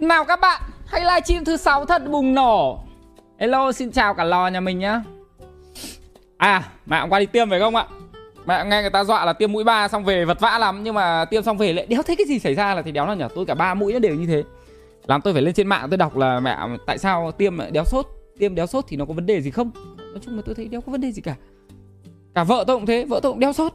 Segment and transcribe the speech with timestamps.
[0.00, 2.80] Nào các bạn, hãy livestream thứ sáu thật bùng nổ.
[3.38, 5.02] Hello, xin chào cả lò nhà mình nhá.
[6.36, 7.86] À, mẹ hôm qua đi tiêm phải không ạ?
[8.46, 10.94] Mẹ nghe người ta dọa là tiêm mũi 3 xong về vật vã lắm nhưng
[10.94, 13.16] mà tiêm xong về lại đéo thấy cái gì xảy ra là thì đéo nào
[13.16, 13.24] nhỉ?
[13.34, 14.42] Tôi cả ba mũi nó đều như thế.
[15.06, 18.06] Làm tôi phải lên trên mạng tôi đọc là mẹ tại sao tiêm đéo sốt,
[18.38, 19.70] tiêm đéo sốt thì nó có vấn đề gì không?
[19.96, 21.34] Nói chung là tôi thấy đéo có vấn đề gì cả.
[22.34, 23.72] Cả vợ tôi cũng thế, vợ tôi cũng đéo sốt.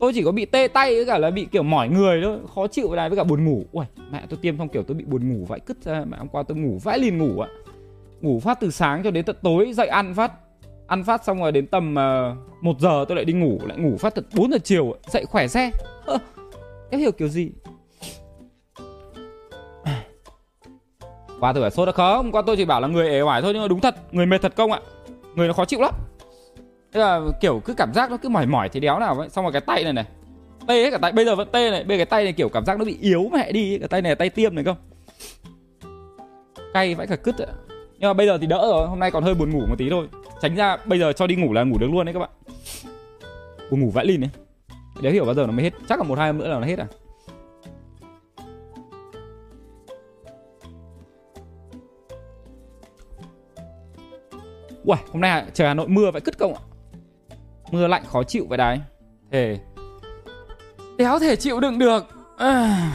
[0.00, 2.66] Tôi chỉ có bị tê tay với cả là bị kiểu mỏi người thôi, khó
[2.66, 3.64] chịu này với cả buồn ngủ.
[3.72, 6.28] Ui, mẹ tôi tiêm xong kiểu tôi bị buồn ngủ vãi cứt ra, mẹ hôm
[6.28, 7.48] qua tôi ngủ vãi liền ngủ ạ.
[8.20, 10.32] Ngủ phát từ sáng cho đến tận tối dậy ăn phát.
[10.86, 13.78] Ăn phát xong rồi đến tầm ờ, uh, 1 giờ tôi lại đi ngủ lại
[13.78, 15.70] ngủ phát tận 4 giờ chiều dậy khỏe xe.
[16.90, 17.50] Em hiểu kiểu gì?
[21.40, 22.32] Qua tôi phải sốt đã không?
[22.32, 24.42] Qua tôi chỉ bảo là người ế hoài thôi nhưng mà đúng thật người mệt
[24.42, 24.80] thật công ạ?
[25.34, 25.94] Người nó khó chịu lắm.
[26.92, 29.44] Thế là kiểu cứ cảm giác nó cứ mỏi mỏi thì đéo nào vậy xong
[29.44, 30.04] rồi cái tay này này.
[30.66, 31.12] Tê hết cả tay.
[31.12, 31.84] Bây giờ vẫn tê này.
[31.84, 34.02] Bây giờ cái tay này kiểu cảm giác nó bị yếu mẹ đi cái tay
[34.02, 34.76] này là tay tiêm này không
[36.74, 37.46] cay vãi cả cứt ạ.
[37.98, 38.88] Nhưng mà bây giờ thì đỡ rồi.
[38.88, 40.08] Hôm nay còn hơi buồn ngủ một tí thôi.
[40.40, 42.30] Tránh ra bây giờ cho đi ngủ là ngủ được luôn đấy các bạn.
[43.70, 44.30] Buồn ngủ vãi lìn đấy.
[45.00, 45.72] Đéo hiểu bao giờ nó mới hết.
[45.88, 46.86] Chắc là một hai hôm nữa là nó hết à?
[54.84, 56.60] Uầy, hôm nay à, trời Hà Nội mưa vậy cứt công ạ?
[57.70, 58.80] Mưa lạnh khó chịu vậy đấy.
[59.32, 59.58] Thề.
[60.98, 62.06] Đéo thể chịu đựng được.
[62.38, 62.92] À.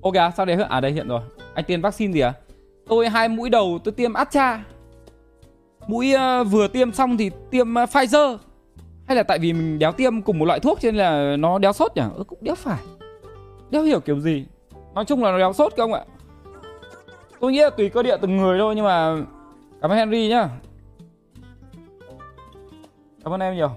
[0.00, 1.20] Ô kìa, sao đấy À đây hiện rồi.
[1.54, 2.32] Anh tiêm vaccine gì à?
[2.88, 4.64] Tôi hai mũi đầu tôi tiêm Astra
[5.86, 8.36] Mũi uh, vừa tiêm xong thì tiêm uh, Pfizer.
[9.06, 11.58] Hay là tại vì mình đéo tiêm cùng một loại thuốc cho nên là nó
[11.58, 12.02] đéo sốt nhỉ?
[12.16, 12.82] Ừ, Cũng đéo phải.
[13.70, 14.46] Đéo hiểu kiểu gì?
[14.94, 16.04] Nói chung là nó đéo sốt không ạ.
[17.40, 19.16] Tôi nghĩ là tùy cơ địa từng người thôi nhưng mà
[19.82, 20.48] Cảm ơn Henry nhá.
[23.24, 23.70] Cảm ơn em nhiều.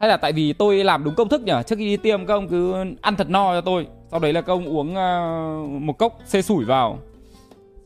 [0.00, 1.52] Hay là tại vì tôi làm đúng công thức nhỉ?
[1.66, 3.86] Trước khi đi tiêm các ông cứ ăn thật no cho tôi.
[4.10, 6.98] Sau đấy là các ông uống uh, một cốc xê sủi vào.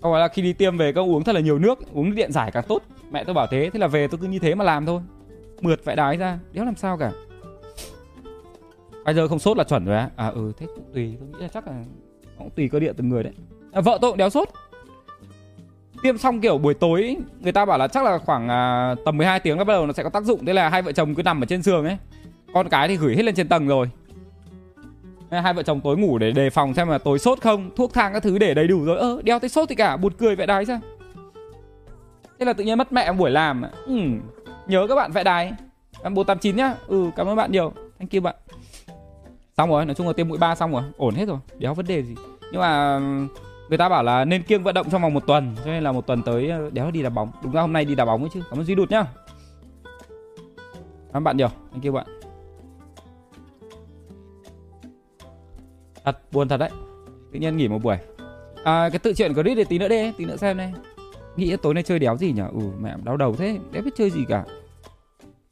[0.03, 2.15] Sau đó là khi đi tiêm về các ông uống thật là nhiều nước Uống
[2.15, 2.83] điện giải càng tốt.
[3.11, 5.01] Mẹ tôi bảo thế Thế là về tôi cứ như thế mà làm thôi.
[5.61, 7.13] Mượt vẽ đái ra Đéo làm sao cả.
[9.05, 10.11] Bây giờ không sốt là chuẩn rồi á.
[10.17, 11.85] À ừ thế cũng tùy Tôi nghĩ là chắc là
[12.39, 13.33] Cũng tùy cơ địa từng người đấy.
[13.73, 14.49] À, Vợ tôi cũng đéo sốt
[16.05, 19.41] tiêm xong kiểu buổi tối người ta bảo là chắc là khoảng à, tầm 12
[19.41, 20.45] tiếng nó bắt đầu nó sẽ có tác dụng.
[20.47, 21.97] Thế là hai vợ chồng cứ nằm ở trên giường ấy.
[22.55, 23.91] Con cái thì gửi hết lên trên tầng rồi.
[25.31, 28.13] Hai vợ chồng tối ngủ để đề phòng xem là tối sốt không thuốc thang
[28.13, 28.99] các thứ để đầy đủ rồi.
[28.99, 30.81] Ơ đeo tới sốt thì cả buồn cười vẽ đái sao?
[32.39, 33.63] Thế là tự nhiên mất mẹ buổi làm.
[33.87, 33.97] Ừ,
[34.67, 35.53] nhớ các bạn vẽ đái.
[36.03, 36.75] Em bốn tám chín nhá.
[36.87, 37.73] Ừ cảm ơn bạn nhiều.
[37.99, 38.35] Thank you bạn.
[39.57, 40.83] Xong rồi nói chung là tiêm mũi ba xong rồi.
[40.97, 42.15] Ổn hết rồi đéo vấn đề gì.
[42.53, 43.01] Nhưng mà
[43.69, 45.93] người ta bảo là nên kiêng vận động trong vòng một tuần cho nên là
[45.93, 47.31] một tuần tới ờ, đéo đi đá bóng.
[47.43, 48.43] Đúng ra hôm nay đi đá bóng ấy chứ.
[48.51, 49.05] Cảm ơn duy đụt nhá.
[51.13, 51.49] Cảm ơn bạn nhiều.
[51.73, 52.07] Anh kêu bạn.
[56.05, 56.71] Thật buồn thật đấy.
[57.33, 57.97] Tự nhiên nghỉ một buổi.
[58.65, 60.73] À, cái tự chuyện của Rít để tí nữa đi tí nữa xem này
[61.37, 62.49] nghĩ tối nay chơi đéo gì nhở?
[62.53, 64.45] ừ mẹ đau đầu thế đéo biết chơi gì cả.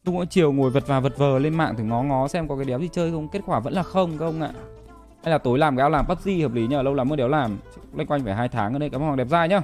[0.05, 2.56] Lúc mỗi chiều ngồi vật và vật vờ lên mạng thử ngó ngó xem có
[2.56, 3.28] cái đéo gì chơi không?
[3.28, 4.51] Kết quả vẫn là không các ông ạ
[5.25, 7.28] hay là tối làm cái áo làm PUBG hợp lý nhờ, lâu lắm mới đéo
[7.28, 7.59] làm.
[7.94, 9.62] Loanh quanh phải hai tháng ở đây cảm ơn hoàng đẹp dai nhá.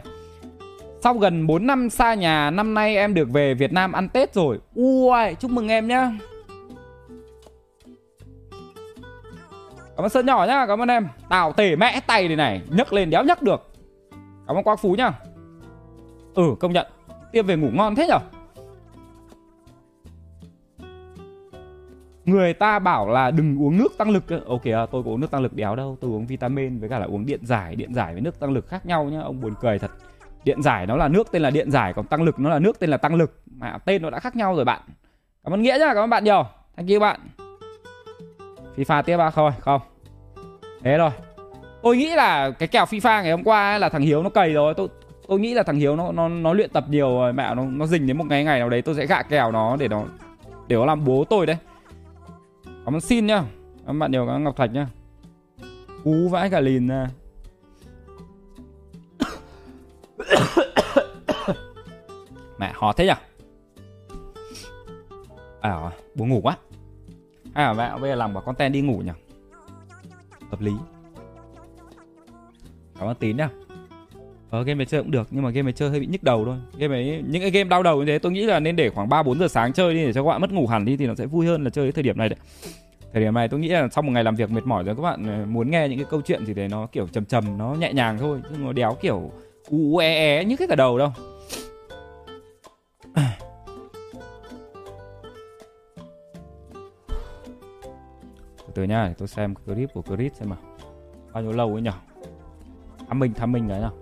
[1.00, 4.34] Sau gần 4 năm xa nhà, năm nay em được về Việt Nam ăn Tết
[4.34, 4.58] rồi.
[4.74, 6.12] Ui chúc mừng em nhá.
[9.96, 11.08] Cảm ơn sơn nhỏ nhá, cảm ơn em.
[11.28, 13.70] Tào tể mẽ tay này này, nhấc lên đéo nhấc được.
[14.46, 15.12] Cảm ơn quang phú nhá.
[16.34, 16.86] Ừ công nhận.
[17.32, 18.18] Tiêm về ngủ ngon thế nhở?
[22.30, 25.42] Người ta bảo là đừng uống nước tăng lực ok tôi có uống nước tăng
[25.42, 25.96] lực đéo đâu.
[26.00, 28.68] Tôi uống vitamin với cả là uống điện giải điện giải với nước tăng lực
[28.68, 29.20] khác nhau nhá.
[29.20, 29.90] Ông buồn cười thật.
[30.44, 32.78] Điện giải nó là nước tên là điện giải, còn tăng lực nó là nước
[32.78, 33.40] tên là tăng lực.
[33.56, 34.80] Mà tên nó đã khác nhau rồi bạn.
[35.44, 36.44] Cảm ơn nghĩa nhá, cảm ơn bạn nhiều.
[36.76, 37.20] Thank you bạn.
[38.76, 39.80] FIFA tiếp à không không.
[40.82, 41.10] Thế rồi
[41.82, 44.74] tôi nghĩ là cái kèo FIFA ngày hôm qua là thằng Hiếu nó cầy rồi.
[44.74, 44.88] Tôi
[45.28, 47.32] tôi nghĩ là thằng Hiếu nó nó nó luyện tập nhiều rồi.
[47.32, 49.76] Mẹ nó nó dình đến một ngày ngày nào đấy tôi sẽ gạ kèo nó
[49.76, 50.04] để nó
[50.68, 51.56] để nó làm bố tôi đấy.
[52.88, 53.44] Cảm ơn xin nhá.
[53.76, 54.86] Cảm ơn bạn nhiều, cảm ơn Ngọc Thạch nhá.
[56.04, 57.08] Cú vãi cả lìn ra.
[62.58, 63.12] Mẹ hò thế nhỉ
[65.60, 66.56] À buồn ngủ quá.
[67.54, 69.12] À mẹ bây giờ làm quả content đi ngủ nhỉ
[70.50, 70.72] Hợp lý.
[72.98, 73.50] Cảm ơn tín nhá.
[74.50, 76.44] Ờ game này chơi cũng được nhưng mà game này chơi hơi bị nhức đầu
[76.44, 76.56] thôi.
[76.78, 79.08] Game ấy những cái game đau đầu như thế tôi nghĩ là nên để khoảng
[79.08, 81.06] 3 4 giờ sáng chơi đi để cho các bạn mất ngủ hẳn đi thì
[81.06, 82.38] nó sẽ vui hơn là chơi cái thời điểm này đấy.
[83.12, 85.02] Thời điểm này tôi nghĩ là sau một ngày làm việc mệt mỏi rồi các
[85.02, 87.74] bạn ờ, muốn nghe những cái câu chuyện gì đấy nó kiểu trầm trầm nó
[87.74, 89.30] nhẹ nhàng thôi chứ nó đéo kiểu
[89.70, 91.12] u e e như cái cả đầu đâu.
[98.66, 100.56] Từ từ nha, tôi xem clip của Chris xem mà
[101.32, 101.92] Bao nhiêu lâu ấy nhở
[103.08, 103.92] Thăm mình, thăm mình đấy nào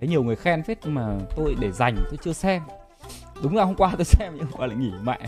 [0.00, 2.62] Thấy nhiều người khen phết nhưng mà tôi để dành tôi chưa xem.
[3.42, 5.18] Đúng là hôm qua tôi xem nhưng mà lại nghỉ mẹ.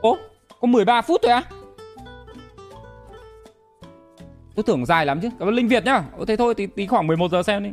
[0.00, 0.16] Ô,
[0.60, 1.42] có 13 phút thôi á?
[4.54, 5.28] Tôi tưởng dài lắm chứ.
[5.38, 6.04] Cảm ơn Linh Việt nhá.
[6.18, 7.70] Ô, Thế thôi tí, tí khoảng 11 giờ xem đi.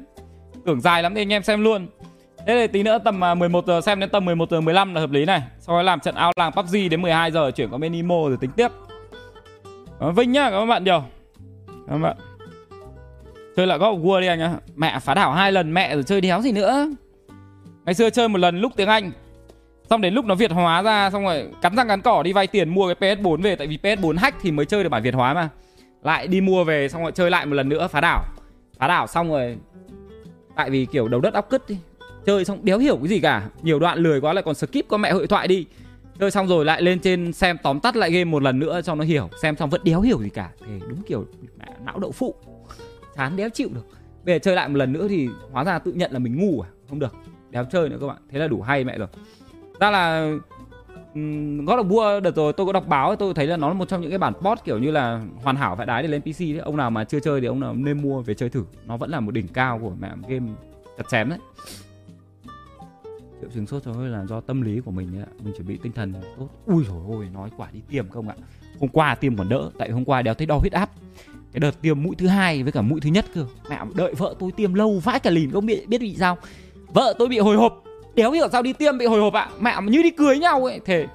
[0.65, 1.87] Tưởng dài lắm thì anh em xem luôn.
[2.47, 5.01] Thế thì tí nữa tầm à, 11 giờ xem đến tầm 11 giờ 15 là
[5.01, 5.41] hợp lý này.
[5.59, 8.37] Sau đó làm trận ao làng PUBG đến 12 giờ chuyển qua bên Imo rồi
[8.41, 8.67] tính tiếp.
[9.99, 11.03] Cảm ơn Vinh nhá, cảm ơn bạn nhiều.
[11.87, 12.17] Cảm ơn bạn.
[13.55, 16.03] Chơi lại God of War đi anh nhá Mẹ phá đảo hai lần, mẹ rồi
[16.03, 16.89] chơi đéo gì nữa.
[17.85, 19.11] Ngày xưa chơi một lần lúc tiếng Anh.
[19.89, 22.47] Xong đến lúc nó Việt hóa ra, Xong rồi cắn răng cắn cỏ đi vay
[22.47, 25.13] tiền mua cái PS4 về, Tại vì PS4 hack thì mới chơi được bản Việt
[25.13, 25.49] hóa mà.
[26.03, 28.23] Lại đi mua về, xong rồi chơi lại một lần nữa, phá đảo.
[28.79, 29.57] Phá đảo xong rồi,
[30.55, 31.77] Tại vì kiểu đầu đất óc cứt đi.
[32.25, 33.49] Chơi xong đéo hiểu cái gì cả.
[33.61, 35.65] Nhiều đoạn lười quá lại còn skip qua mẹ hội thoại đi.
[36.19, 38.95] Chơi xong rồi lại lên trên xem tóm tắt lại game một lần nữa cho
[38.95, 39.29] nó hiểu.
[39.41, 40.49] Xem xong vẫn đéo hiểu gì cả.
[40.59, 41.25] Thì đúng kiểu
[41.85, 42.35] não đậu phụ.
[43.15, 43.85] Chán đéo chịu được
[44.25, 46.61] Bây giờ chơi lại một lần nữa thì hóa ra tự nhận là mình ngu
[46.61, 47.15] à Không được
[47.49, 49.07] đéo chơi nữa các bạn Thế là đủ hay mẹ rồi
[49.79, 50.31] Ra là
[51.65, 53.87] God of War, đợt rồi tôi có đọc báo tôi thấy là nó là một
[53.87, 56.39] trong những cái bản port kiểu như là hoàn hảo phải đái để lên PC
[56.39, 56.57] đấy.
[56.57, 58.65] Ông nào mà chưa chơi thì ông nào nên mua về chơi thử.
[58.85, 60.51] Nó vẫn là một đỉnh cao của mẹ game
[60.97, 61.39] chặt chém đấy.
[63.41, 65.25] Triệu chứng sốt thôi là do tâm lý của mình ấy.
[65.43, 66.49] Mình chuẩn bị tinh thần tốt.
[66.65, 68.35] Ui rồi ôi, nói quả đi tiêm không ạ.
[68.79, 70.89] Hôm qua tiêm còn đỡ tại hôm qua đéo thấy đo huyết áp.
[71.53, 73.45] Cái đợt tiêm mũi thứ hai với cả mũi thứ nhất cơ.
[73.69, 76.37] Mẹ đợi vợ tôi tiêm lâu vãi cả lìn, không biết biết bị sao.
[76.87, 77.83] Vợ tôi bị hồi hộp.
[78.15, 79.49] Đéo hiểu sao đi tiêm bị hồi hộp ạ.
[79.59, 80.79] Mẹ như đi cưới nhau ấy.
[80.85, 81.07] Thể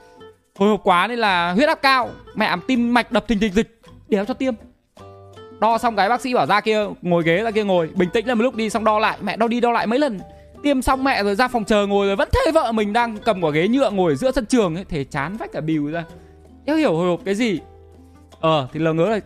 [0.58, 2.10] hồi hộp quá nên là huyết áp cao.
[2.34, 3.80] Mẹ tim mạch đập thình thịch dịch.
[4.08, 4.54] Đéo cho tiêm.
[5.60, 7.90] Đo xong cái bác sĩ bảo ra kia, ngồi ghế ra kia ngồi.
[7.94, 9.18] Bình tĩnh là một lúc đi, xong đo lại.
[9.22, 10.20] Mẹ đo đi đo lại mấy lần.
[10.62, 13.44] Tiêm xong mẹ rồi ra phòng chờ ngồi rồi vẫn thấy vợ mình đang cầm
[13.44, 14.84] quả ghế nhựa ngồi ở giữa sân trường ấy.
[14.84, 16.04] Thể chán vách cả bìu ra.
[16.64, 17.60] Đéo hiểu hồi hộp cái gì?
[18.46, 19.20] Ờ thì lờ ngớ là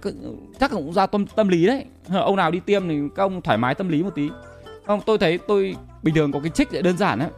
[0.60, 1.84] chắc cũng ra tâm tâm lý đấy.
[2.12, 4.28] Ông nào đi tiêm thì các ông thoải mái tâm lý một tí.
[4.86, 7.28] Không tôi thấy tôi bình thường có cái trích để đơn giản á.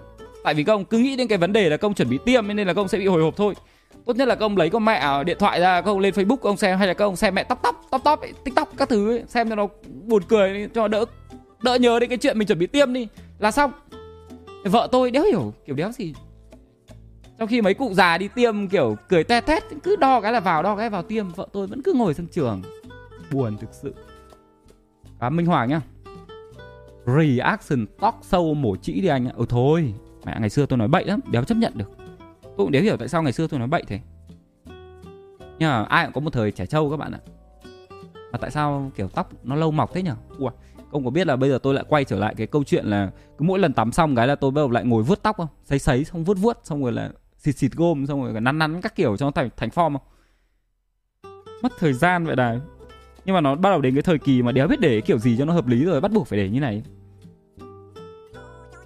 [0.44, 2.67] Tại vì công cứ nghĩ đến cái vấn đề là công chuẩn bị tiêm nên
[2.67, 3.55] là công sẽ bị hồi hộp thôi.
[4.06, 6.56] Tốt nhất là công lấy con mẹ à, điện thoại ra công lên facebook ông
[6.56, 9.49] xem hay là công xem mẹ tóc tóc tóc tóc tiktok các thứ ấy, xem
[9.49, 9.67] cho nó
[10.05, 11.05] buồn cười cho đỡ
[11.62, 13.08] đỡ nhớ đến cái chuyện mình chuẩn bị tiêm đi.
[13.38, 13.73] Là xong.
[14.64, 16.14] Vợ tôi đéo hiểu kiểu đéo gì
[17.42, 20.40] trong khi mấy cụ già đi tiêm kiểu cười te tét cứ đo cái là
[20.40, 22.62] vào đo cái vào tiêm vợ tôi vẫn cứ ngồi sân trường.
[23.30, 23.94] Buồn thực sự.
[25.18, 25.80] À minh hoàng nhá.
[27.06, 29.32] Reaction tóc sâu mổ chỉ đi anh ạ.
[29.36, 29.94] Ừ thôi.
[30.26, 31.90] Mẹ ngày xưa tôi nói bậy lắm đéo chấp nhận được.
[32.42, 34.00] Tôi cũng đéo hiểu tại sao ngày xưa tôi nói bậy thế.
[35.58, 37.20] Nhưng mà ai cũng có một thời trẻ trâu các bạn ạ.
[38.32, 40.14] Mà tại sao kiểu tóc nó lâu mọc thế nhở?
[40.38, 40.50] Ủa,
[40.90, 43.10] ông có biết là bây giờ tôi lại quay trở lại cái câu chuyện là
[43.38, 45.48] cứ mỗi lần tắm xong cái là tôi bắt đầu lại ngồi vuốt tóc không?
[45.64, 47.10] Sấy sấy xong vuốt vuốt xong rồi là
[47.42, 50.06] xịt xịt gôm, xong rồi nắn nắn các kiểu cho nó thành thành form không?
[51.62, 52.60] Mất thời gian vậy này.
[53.24, 55.36] Nhưng mà nó bắt đầu đến cái thời kỳ mà đéo biết để kiểu gì
[55.38, 56.82] cho nó hợp lý rồi, bắt buộc phải để như này.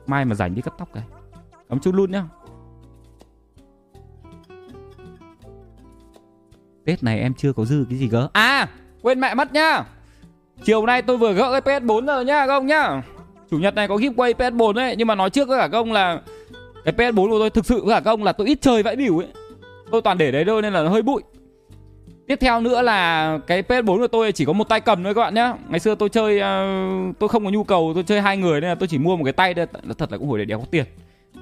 [0.06, 1.04] Mai mà rảnh đi cắt tóc cái.
[1.68, 2.24] Cắm chút luôn nhá.
[6.84, 8.28] Tết này em chưa có dư cái gì cơ.
[8.32, 8.68] À
[9.02, 9.84] quên mẹ mất nhá.
[10.64, 13.02] Chiều nay tôi vừa gỡ cái PS4 rồi nhá, các ông nhá.
[13.50, 15.92] Chủ nhật này có giveaway PS4 ấy, Nhưng mà nói trước với cả các ông
[15.92, 16.20] là
[16.86, 18.96] cái PS4 của tôi thực sự với cả các ông là tôi ít chơi vãi
[18.96, 19.28] bỉu ấy.
[19.90, 21.22] Tôi toàn để đấy thôi nên là nó hơi bụi.
[22.26, 25.20] Tiếp theo nữa là cái PS4 của tôi chỉ có một tay cầm thôi các
[25.20, 28.36] bạn nhé Ngày xưa tôi chơi uh, tôi không có nhu cầu tôi chơi hai
[28.36, 29.66] người nên là tôi chỉ mua một cái tay thôi.
[29.98, 30.84] Thật là cũng hồi để đéo có tiền.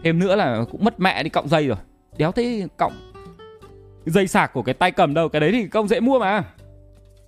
[0.04, 1.76] Thêm nữa là cũng mất mẹ đi cọng dây rồi.
[2.16, 2.92] Đéo thấy cọng.
[4.06, 6.44] Dây sạc của cái tay cầm đâu Cái đấy thì công dễ mua mà.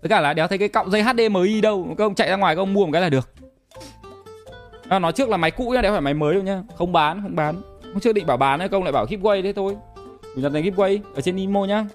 [0.03, 2.57] Tất cả là đéo thấy cái cọng dây HDMI đâu Các ông chạy ra ngoài
[2.57, 3.29] các ông mua một cái là được.
[4.89, 6.63] À, Nói trước là máy cũ nhá Đéo phải máy mới đâu nhá.
[6.77, 7.76] Không bán không bán.
[7.93, 9.77] Không chưa định bảo bán hay công lại bảo giveaway thế thôi.
[10.35, 11.87] Mình đặt này giveaway ở trên Imo nhá.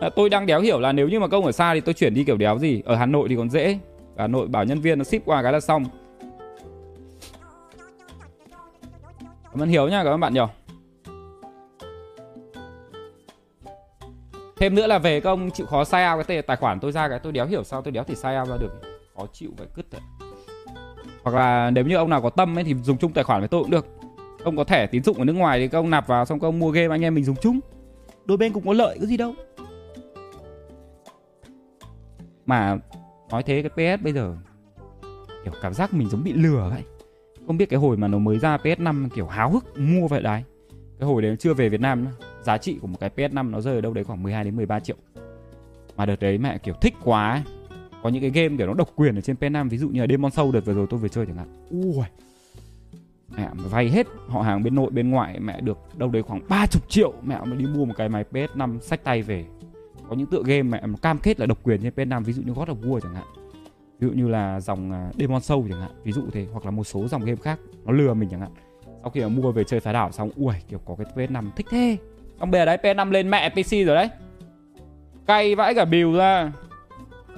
[0.00, 2.14] À, Tôi đang đéo hiểu là nếu như mà công ở xa thì tôi chuyển
[2.14, 2.82] đi kiểu đéo gì.
[2.84, 3.78] Ở Hà Nội thì còn dễ.
[4.16, 5.84] Hà Nội bảo nhân viên nó ship qua cái là xong.
[9.52, 10.48] Cảm ơn Hiếu nha các bạn bạn nhiều
[14.56, 17.18] Thêm nữa là về công chịu khó sai out cái tài khoản tôi ra cái
[17.18, 18.72] tôi đéo hiểu sao tôi đéo thì sai out ra được.
[19.16, 20.00] Khó chịu vậy cứt đấy
[21.22, 23.48] Hoặc là nếu như ông nào có tâm ấy thì dùng chung tài khoản với
[23.48, 23.86] tôi cũng được.
[24.44, 26.48] Ông có thẻ tín dụng ở nước ngoài thì các ông nạp vào xong các
[26.48, 27.60] ông mua game, anh em mình dùng chung.
[28.24, 29.34] Đôi bên cũng có lợi, có gì đâu.
[32.46, 32.78] Mà
[33.30, 34.36] nói thế cái PS bây giờ,
[35.44, 36.82] Kiểu cảm giác mình giống bị lừa vậy
[37.46, 40.42] không biết cái hồi mà nó mới ra PS5 kiểu háo hức mua vậy đấy.
[40.98, 42.10] Cái hồi đấy chưa về Việt Nam nữa.
[42.42, 44.80] giá trị của một cái PS5 nó rơi ở đâu đấy khoảng 12 đến 13
[44.80, 44.96] triệu.
[45.96, 47.42] Mà đợt đấy mẹ kiểu thích quá ấy.
[48.02, 50.06] có những cái game kiểu nó độc quyền ở trên PS5 ví dụ như là
[50.10, 51.48] Demon Soul đợt vừa rồi tôi vừa chơi chẳng hạn.
[51.70, 52.04] Ui
[53.36, 56.82] mẹ vay hết, họ hàng bên nội, bên ngoại, mẹ được đâu đấy khoảng 30
[56.88, 59.44] triệu, mẹ mới đi mua một cái máy PS5 sách tay về.
[60.08, 62.52] Có những tựa game mẹ cam kết là độc quyền trên PS5 ví dụ như
[62.52, 63.24] God of War chẳng hạn.
[63.98, 66.70] Ví dụ như là dòng à, Demon Soul chẳng hạn, ví dụ thế, hoặc là
[66.70, 68.50] một số dòng game khác, nó lừa mình chẳng hạn.
[69.02, 71.66] Sau khi mà mua về chơi phá đảo xong, ui, kiểu có cái PS5 thích
[71.70, 71.96] thế.
[72.40, 74.08] Xong bây giờ đấy PS5 lên mẹ PC rồi đấy.
[75.26, 76.52] Cay vãi cả bìu ra.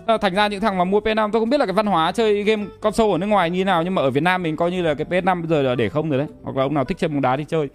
[0.07, 2.13] Ờ, thành ra những thằng mà mua PS5 tôi không biết là cái văn hóa
[2.13, 4.57] chơi game console ở nước ngoài như thế nào nhưng mà ở Việt Nam mình
[4.57, 6.29] coi như là cái PS5 bây giờ là để không rồi đấy.
[6.43, 7.69] Hoặc là ông nào thích chơi bóng đá thì chơi.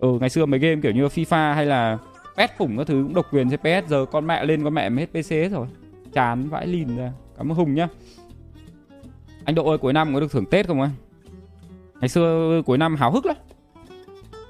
[0.00, 1.98] Ừ ngày xưa mấy game kiểu như FIFA hay là
[2.34, 4.88] PS phủng các thứ cũng độc quyền trên PS giờ con mẹ lên con mẹ
[4.88, 5.66] mới hết PC hết rồi.
[6.12, 7.12] Chán vãi lìn ra.
[7.38, 7.88] Cảm ơn hùng nhá.
[9.44, 10.90] Anh độ ơi cuối năm có được thưởng tết không anh?
[12.00, 13.36] Ngày xưa cuối năm háo hức lắm.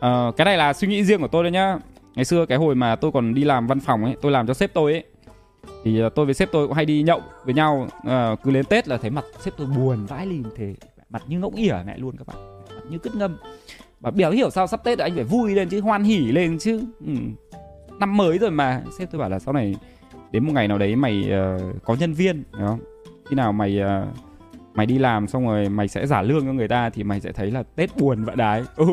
[0.01, 1.79] À, cái này là suy nghĩ riêng của tôi đấy nhá.
[2.15, 4.55] Ngày xưa cái hồi mà tôi còn đi làm văn phòng ấy tôi làm cho
[4.55, 5.05] sếp tôi ấy
[5.85, 8.65] thì ờ, tôi với sếp tôi cũng hay đi nhậu với nhau à, cứ đến
[8.65, 10.75] tết là thấy mặt sếp tôi buồn vãi lìm thế.
[11.11, 12.65] Mặt như ngỗng ỉa mẹ luôn các bạn.
[12.69, 13.37] Mặt như cứt ngâm.
[14.01, 16.59] Và biểu hiểu sao sắp tết là anh phải vui lên chứ hoan hỉ lên
[16.59, 16.81] chứ.
[17.07, 17.13] Ừ.
[18.01, 19.77] năm mới rồi mà sếp tôi bảo là sau này
[20.33, 22.81] đến một ngày nào đấy mày uh, có nhân viên đúng không?
[23.29, 24.09] Khi nào mày uh,
[24.75, 27.33] mày đi làm xong rồi mày sẽ giả lương cho người ta thì mày sẽ
[27.33, 28.87] thấy là tết buồn vậy đấy ừ.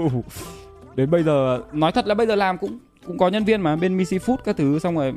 [0.95, 3.75] đến bây giờ nói thật là bây giờ làm cũng cũng có nhân viên mà
[3.75, 5.13] bên Missy Food các thứ xong rồi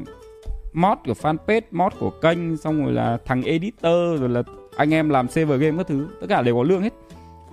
[0.80, 4.42] mod của fanpage, mod của kênh, xong rồi là thằng editor, rồi là
[4.76, 6.92] anh em làm server game các thứ, tất cả đều có lương hết.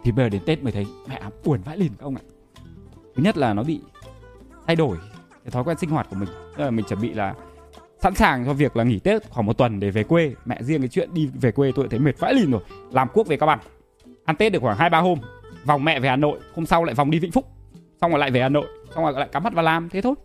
[0.04, 2.22] Thì bây giờ đến tết mới thấy mẹ buồn vãi lìn các ông ạ.
[3.16, 3.82] Thứ nhất là nó bị
[4.68, 4.98] thay đổi
[5.44, 6.30] cái thói quen sinh hoạt của mình.
[6.58, 7.34] Tức là mình chuẩn bị là
[8.00, 10.34] sẵn sàng cho việc là nghỉ tết khoảng một tuần để về quê.
[10.46, 12.62] Mẹ riêng cái chuyện đi về quê tôi thấy mệt vãi lìn rồi.
[12.92, 13.60] Làm cuốc về các bạn
[14.26, 15.20] ăn tết được khoảng hai ba hôm,
[15.66, 17.46] vòng mẹ về hà nội, hôm sau lại vòng đi vĩnh phúc,
[18.02, 18.66] xong rồi lại về hà nội,
[18.96, 20.16] xong rồi lại cắm mắt vào làm, thế thôi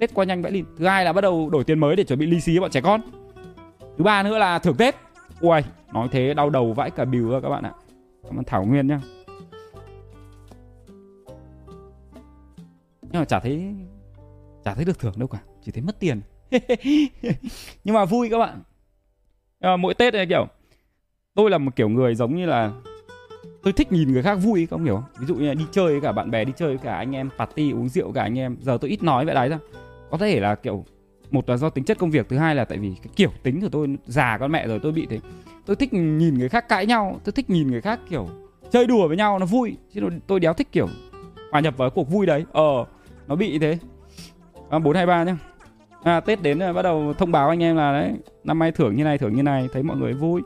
[0.00, 0.64] tết qua nhanh vãi lìn.
[0.78, 2.80] Thứ hai là bắt đầu đổi tiền mới để chuẩn bị ly xí bọn trẻ
[2.80, 3.00] con.
[3.98, 4.96] Thứ ba nữa là thưởng tết.
[5.40, 5.60] Ui
[5.92, 7.72] nói thế đau đầu vãi cả bìu ra các bạn ạ.
[8.24, 9.00] Cảm ơn thảo nguyên nhá.
[13.02, 13.74] Nhưng mà chả thấy
[14.64, 16.20] chả thấy được thưởng đâu cả chỉ thấy mất tiền.
[17.84, 18.62] Nhưng mà vui các bạn.
[19.60, 20.46] À, mỗi tết này kiểu
[21.34, 22.72] tôi là một kiểu người giống như là
[23.62, 25.04] tôi thích nhìn người khác vui không hiểu không?
[25.18, 27.16] Ví dụ như là đi chơi với cả bạn bè đi chơi với cả anh
[27.16, 28.56] em party uống rượu với cả anh em.
[28.60, 29.58] Giờ tôi ít nói vậy đấy ra
[30.10, 30.84] có thể là kiểu
[31.30, 33.60] một là do tính chất công việc thứ hai là tại vì cái kiểu tính
[33.60, 35.18] của tôi già con mẹ rồi tôi bị thế.
[35.66, 38.28] Tôi thích nhìn người khác cãi nhau tôi thích nhìn người khác kiểu
[38.70, 39.76] chơi đùa với nhau nó vui.
[39.94, 40.88] Chứ tôi đéo thích kiểu
[41.52, 42.44] hòa nhập vào cuộc vui đấy.
[42.52, 42.84] Ờ
[43.28, 43.78] nó bị thế.
[44.70, 45.36] À, bốn hai ba nhá.
[46.02, 48.12] À, tết đến rồi bắt đầu thông báo anh em là đấy
[48.44, 50.42] năm nay thưởng như này thưởng như này thấy mọi người vui.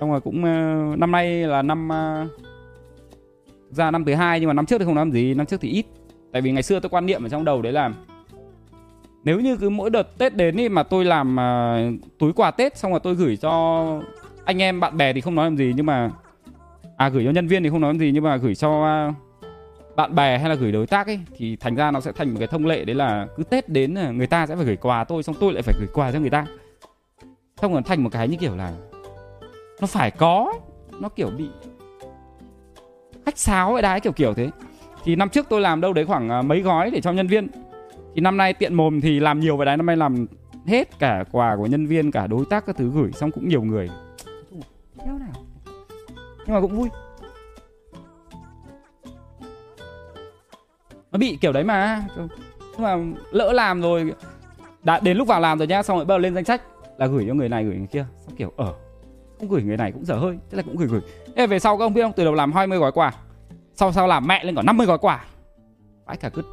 [0.00, 2.30] Xong rồi cũng uh, năm nay là năm uh,
[3.70, 5.68] ra năm thứ hai nhưng mà năm trước thì không làm gì năm trước thì
[5.68, 5.86] ít.
[6.32, 7.92] Tại vì ngày xưa tôi quan niệm ở trong đầu đấy là
[9.24, 12.76] nếu như cứ mỗi đợt tết đến đi mà tôi làm uh, túi quà tết
[12.76, 13.84] xong rồi tôi gửi cho
[14.44, 16.10] anh em bạn bè thì không nói làm gì nhưng mà
[16.96, 19.14] à gửi cho nhân viên thì không nói làm gì nhưng mà gửi cho uh,
[19.96, 22.36] bạn bè hay là gửi đối tác ấy thì thành ra nó sẽ thành một
[22.38, 25.22] cái thông lệ đấy là cứ tết đến người ta sẽ phải gửi quà tôi
[25.22, 26.46] xong tôi lại phải gửi quà cho người ta.
[27.60, 28.72] Xong rồi thành một cái như kiểu là
[29.80, 30.52] nó phải có
[31.00, 31.48] nó kiểu bị
[33.26, 34.50] khách sáo vậy đấy kiểu kiểu thế.
[35.04, 37.48] Thì năm trước tôi làm đâu đấy khoảng à, mấy gói để cho nhân viên
[38.14, 40.26] thì năm nay tiện mồm thì làm nhiều vậy đấy năm nay làm
[40.66, 43.62] hết cả quà của nhân viên cả đối tác các thứ gửi xong cũng nhiều
[43.62, 43.88] người.
[45.04, 45.32] Theo nào.
[46.46, 46.88] Nhưng mà cũng vui.
[51.12, 52.04] Nó bị kiểu đấy mà.
[52.16, 52.96] Nhưng mà
[53.30, 54.12] lỡ làm rồi
[54.82, 56.62] đã đến lúc vào làm rồi nhá xong rồi bắt đầu lên danh sách
[56.98, 58.06] là gửi cho người này gửi người kia.
[58.26, 58.74] Xong kiểu ở
[59.38, 61.00] không gửi người này cũng dở hơi thế là cũng gửi gửi.
[61.36, 62.12] Thế về sau các ông biết không?
[62.16, 63.12] Từ đầu làm 20 gói quà
[63.74, 65.24] sau sau làm mẹ lên còn 50 gói quà.
[66.04, 66.44] Vãi cả cứt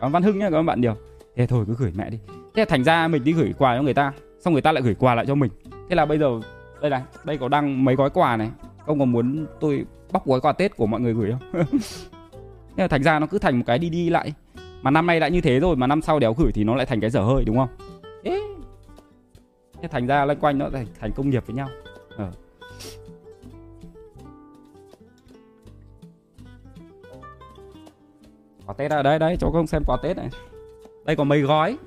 [0.00, 0.94] còn văn hưng nhá các bạn nhiều.
[1.36, 2.18] Thế thôi cứ gửi mẹ đi.
[2.28, 4.82] Thế là thành ra mình đi gửi quà cho người ta xong người ta lại
[4.82, 5.50] gửi quà lại cho mình.
[5.88, 6.40] Thế là bây giờ
[6.80, 8.50] đây này đây có đăng mấy gói quà này.
[8.86, 11.62] Ông có muốn tôi bóc gói quà tết của mọi người gửi không
[12.76, 14.32] Thế là thành ra nó cứ thành một cái đi đi lại.
[14.82, 16.86] Mà năm nay đã như thế rồi mà năm sau đéo gửi thì nó lại
[16.86, 17.68] thành cái dở hơi đúng không?
[19.84, 21.68] Thế thành ra loanh quanh nó thành, thành công nghiệp với nhau.
[28.66, 30.28] Quả Tết à đây đấy, chỗ không xem quả Tết này.
[31.04, 31.78] Đây có mấy gói.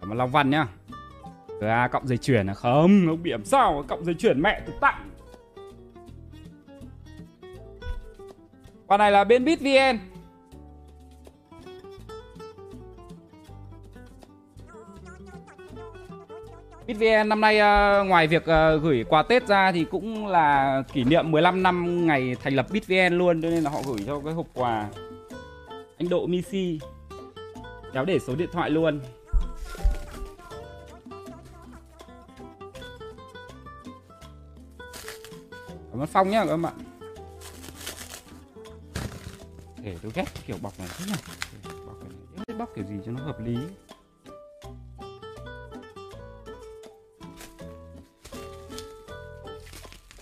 [0.00, 0.66] Cảm ơn Long Văn nhá.
[1.60, 2.54] À cộng dây chuyển à?
[2.54, 5.07] Không Ông bị làm sao Cộng dây chuyển mẹ tôi tặng.
[8.88, 9.98] Con này là bên BitVN
[16.86, 21.04] BitVN năm nay ờ, ngoài việc ờ, gửi quà Tết ra thì cũng là kỷ
[21.04, 24.34] niệm 15 năm ngày thành lập BitVN luôn, cho nên là họ gửi cho cái
[24.34, 24.88] hộp quà.
[25.98, 26.78] Anh Độ Misi.
[27.92, 29.00] Kéo để số điện thoại luôn.
[35.90, 36.87] Cảm ơn Phong nhá các bạn
[39.88, 41.22] thể tôi ghét kiểu bọc này thế này.
[41.86, 42.10] Bọc này
[42.46, 43.56] biết bóc kiểu gì cho nó hợp lý.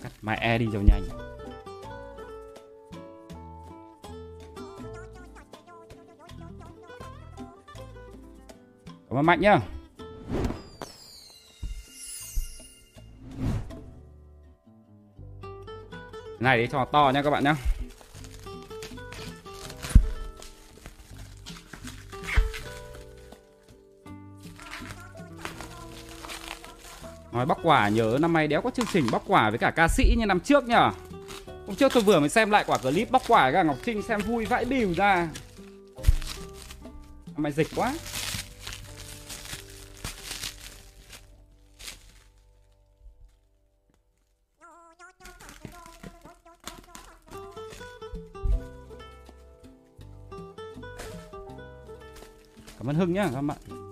[0.03, 1.03] Cắt mẹ e đi cho nhanh.
[9.09, 9.59] Cảm ơn Mạnh nhá.
[16.39, 17.55] Này, để cho to nha các bạn nhá.
[27.37, 29.87] Nói bóc quả nhớ năm nay đéo có chương trình bóc quả với cả ca
[29.87, 30.91] sĩ như năm trước nhở
[31.67, 34.21] Hôm trước tôi vừa mới xem lại quả clip bóc quả cả Ngọc Trinh xem
[34.21, 35.29] vui vãi bìu ra.
[37.25, 37.93] Năm nay dịch quá.
[52.77, 53.86] Cảm ơn Hưng nhá các bạn.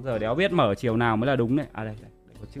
[0.00, 1.66] Xong giờ đéo biết mở chiều nào mới là đúng đấy.
[1.72, 2.60] À đây, đây, đây có chữ.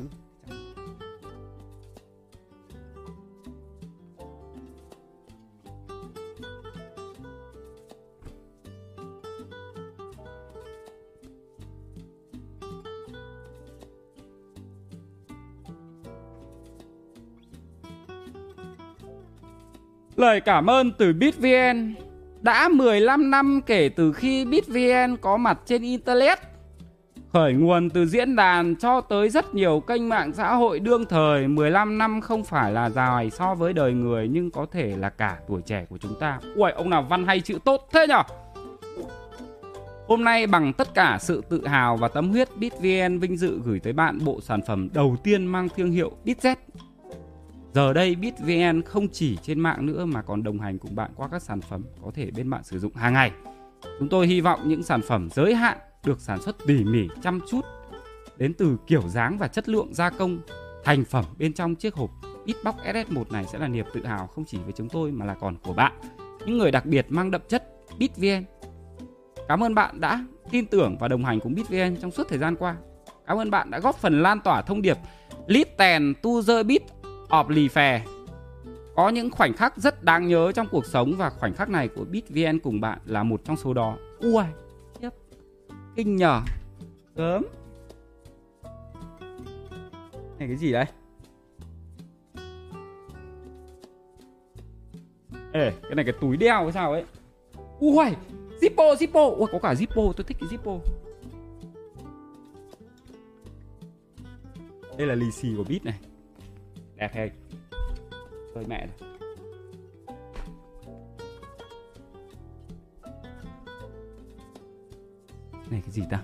[20.16, 21.94] Lời cảm ơn từ BitVN
[22.40, 26.49] Đã 15 năm kể từ khi BitVN có mặt trên Internet.
[27.32, 31.48] Khởi nguồn từ diễn đàn cho tới rất nhiều kênh mạng xã hội đương thời.
[31.48, 35.38] 15 năm không phải là dài so với đời người, nhưng có thể là cả
[35.48, 36.38] tuổi trẻ của chúng ta.
[36.54, 38.22] Ui ông nào văn hay chữ tốt thế nhở?
[40.06, 43.80] Hôm nay bằng tất cả sự tự hào và tâm huyết BitVN vinh dự gửi
[43.80, 46.56] tới bạn bộ sản phẩm đầu tiên mang thương hiệu BitZ
[47.74, 51.28] Giờ đây BitVN không chỉ trên mạng nữa mà còn đồng hành cùng bạn qua
[51.28, 53.30] các sản phẩm có thể bên bạn sử dụng hàng ngày.
[53.98, 57.40] Chúng tôi hy vọng những sản phẩm giới hạn được sản xuất tỉ mỉ chăm
[57.50, 57.60] chút
[58.36, 60.40] đến từ kiểu dáng và chất lượng gia công
[60.84, 62.10] thành phẩm bên trong chiếc hộp
[62.46, 65.34] Bitbox SS1 này sẽ là niềm tự hào không chỉ với chúng tôi mà là
[65.34, 65.92] còn của bạn,
[66.46, 68.44] những người đặc biệt mang đậm chất BitVN.
[69.48, 72.56] Cảm ơn bạn đã tin tưởng và đồng hành cùng BitVN trong suốt thời gian
[72.56, 72.76] qua.
[73.26, 74.96] Cảm ơn bạn đã góp phần lan tỏa thông điệp
[75.46, 76.82] Listen to the Bit
[77.28, 78.04] ọp lì phè
[78.96, 82.04] có những khoảnh khắc rất đáng nhớ trong cuộc sống và khoảnh khắc này của
[82.04, 83.96] BitVN cùng bạn là một trong số đó.
[84.20, 84.44] Ui.
[86.00, 86.40] Kinh nhở
[87.14, 87.42] Gớm.
[90.38, 90.84] Này cái gì đấy?
[95.52, 97.04] Ê, cái này cái túi đeo hay sao ấy?
[97.80, 98.04] Ui,
[98.60, 99.36] Zippo, Zippo.
[99.36, 100.80] Ui, có cả Zippo, tôi thích cái Zippo.
[104.98, 105.98] Đây là lì xì của Bit này
[106.96, 107.30] đẹp hay
[108.54, 109.09] thôi mẹ này.
[115.70, 116.18] Này, cái gì ta?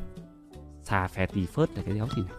[0.82, 2.34] Xà phè tì phớt là cái đéo gì này?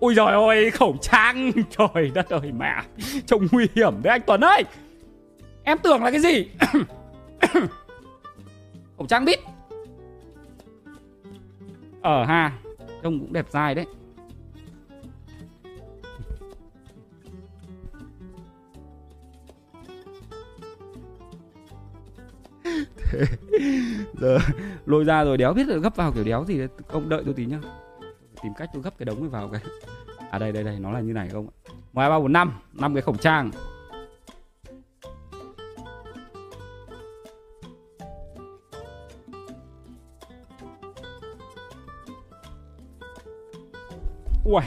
[0.00, 1.52] Ôi giời ơi, khẩu trang.
[1.70, 2.82] Trời đất ơi, mẹ.
[3.26, 4.64] Trông nguy hiểm đấy, anh tuấn ơi.
[5.64, 6.50] Em tưởng là cái gì?
[8.96, 9.38] Khẩu trang bít.
[12.02, 12.52] Ở ha,
[13.02, 13.86] trông cũng đẹp dài đấy.
[24.18, 24.38] Giờ
[24.86, 27.46] lôi ra rồi đéo biết là gấp vào kiểu đéo gì ông đợi tôi tí
[27.46, 27.60] nhá.
[28.42, 29.60] Tìm cách tôi gấp cái đống này vào cái.
[30.30, 31.48] À đây đây đây nó là như này không
[31.92, 32.52] ngoài ba bốn năm.
[32.72, 33.50] Năm cái khẩu trang.
[44.44, 44.62] Ui,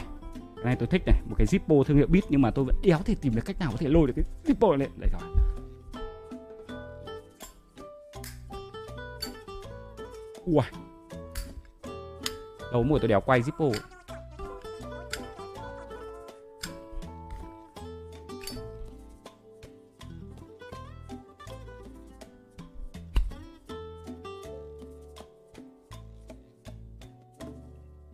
[0.56, 2.76] cái này tôi thích này, một cái Zippo thương hiệu Beat nhưng mà tôi vẫn
[2.82, 4.90] đéo thể tìm được cách nào có thể lôi được cái Zippo này lên.
[5.00, 5.39] Đây rồi.
[10.52, 10.64] Ui.
[12.72, 13.72] Đầu mùa tôi đéo quay Zippo.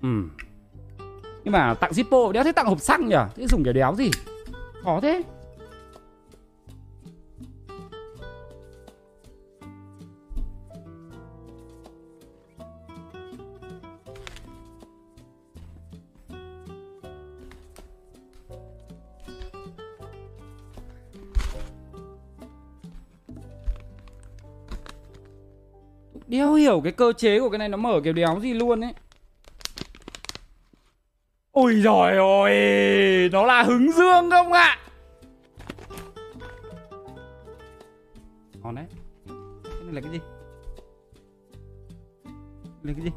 [0.02, 0.08] Ừ.
[1.44, 3.16] Nhưng mà tặng Zippo, đéo thấy tặng hộp xăng nhỉ?
[3.34, 4.10] Thế dùng cái đéo gì?
[4.84, 5.22] Khó thế.
[26.28, 28.92] Đéo hiểu cái cơ chế của cái này nó mở kiểu đéo gì luôn ấy.
[31.50, 34.78] Ôi giời ơi, Nó là hứng dương không ạ?
[38.62, 38.84] Ngon đấy.
[39.64, 40.18] Cái này là cái gì?
[42.82, 43.10] Là cái gì?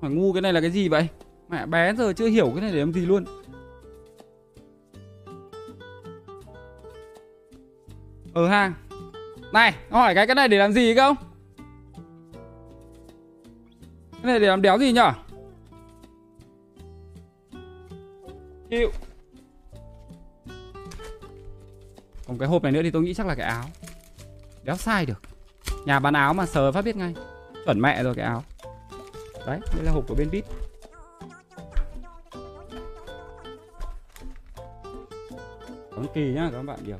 [0.00, 1.08] Mà ngu cái này là cái gì vậy?
[1.50, 3.24] Mẹ bé giờ chưa hiểu cái này để làm gì luôn.
[8.34, 8.72] Ở ha.
[9.52, 11.16] Này hỏi cái cái này để làm gì không
[14.12, 15.12] Cái này để làm đéo gì nhở?
[18.70, 18.90] Chịu.
[22.28, 23.64] Còn cái hộp này nữa thì tôi nghĩ chắc là cái áo.
[24.64, 25.22] Đéo sai được.
[25.84, 27.14] Nhà bán áo mà sờ phát biết ngay.
[27.64, 28.44] Chuẩn mẹ rồi cái áo.
[29.46, 30.44] Đấy, đây là hộp của bên Bit
[36.14, 36.96] kỳ nhá các bạn kiểu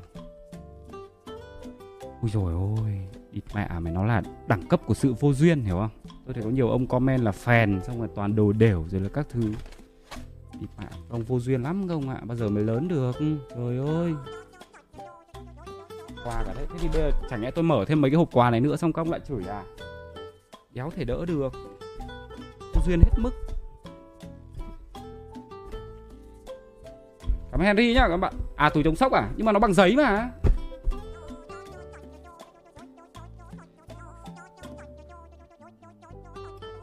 [2.21, 5.63] Ui rồi ôi Địt mẹ à, mày nó là đẳng cấp của sự vô duyên,
[5.63, 5.89] hiểu không?
[6.25, 9.09] Tôi thấy có nhiều ông comment là phèn, Xong rồi toàn đồ đều, rồi là
[9.09, 9.41] các thứ.
[10.59, 12.21] Địt mẹ, ông vô duyên lắm không ạ?
[12.23, 13.15] Bao giờ mới lớn được?
[13.55, 14.13] Trời ơi.
[16.25, 16.65] Quà cả đấy.
[16.69, 18.75] Thế thì bây giờ chẳng lẽ tôi mở thêm mấy cái hộp quà này nữa
[18.75, 19.63] Xong các ông lại chửi à?
[20.73, 21.53] Đéo thể đỡ được.
[22.59, 23.31] Vô duyên hết mức.
[27.51, 28.33] Cảm ơn Henry nhá các bạn.
[28.61, 29.29] À túi chống sốc à?
[29.35, 30.29] Nhưng mà nó bằng giấy mà.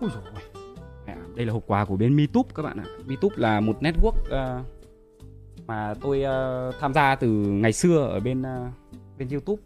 [0.00, 1.14] Ui dồi ôi.
[1.34, 2.84] Đây là hộp quà của bên MeTube các bạn ạ.
[3.06, 4.66] MeTube là một network uh,
[5.66, 6.24] Mà tôi
[6.68, 8.72] uh, tham gia từ ngày xưa Ở bên uh,
[9.18, 9.62] bên YouTube.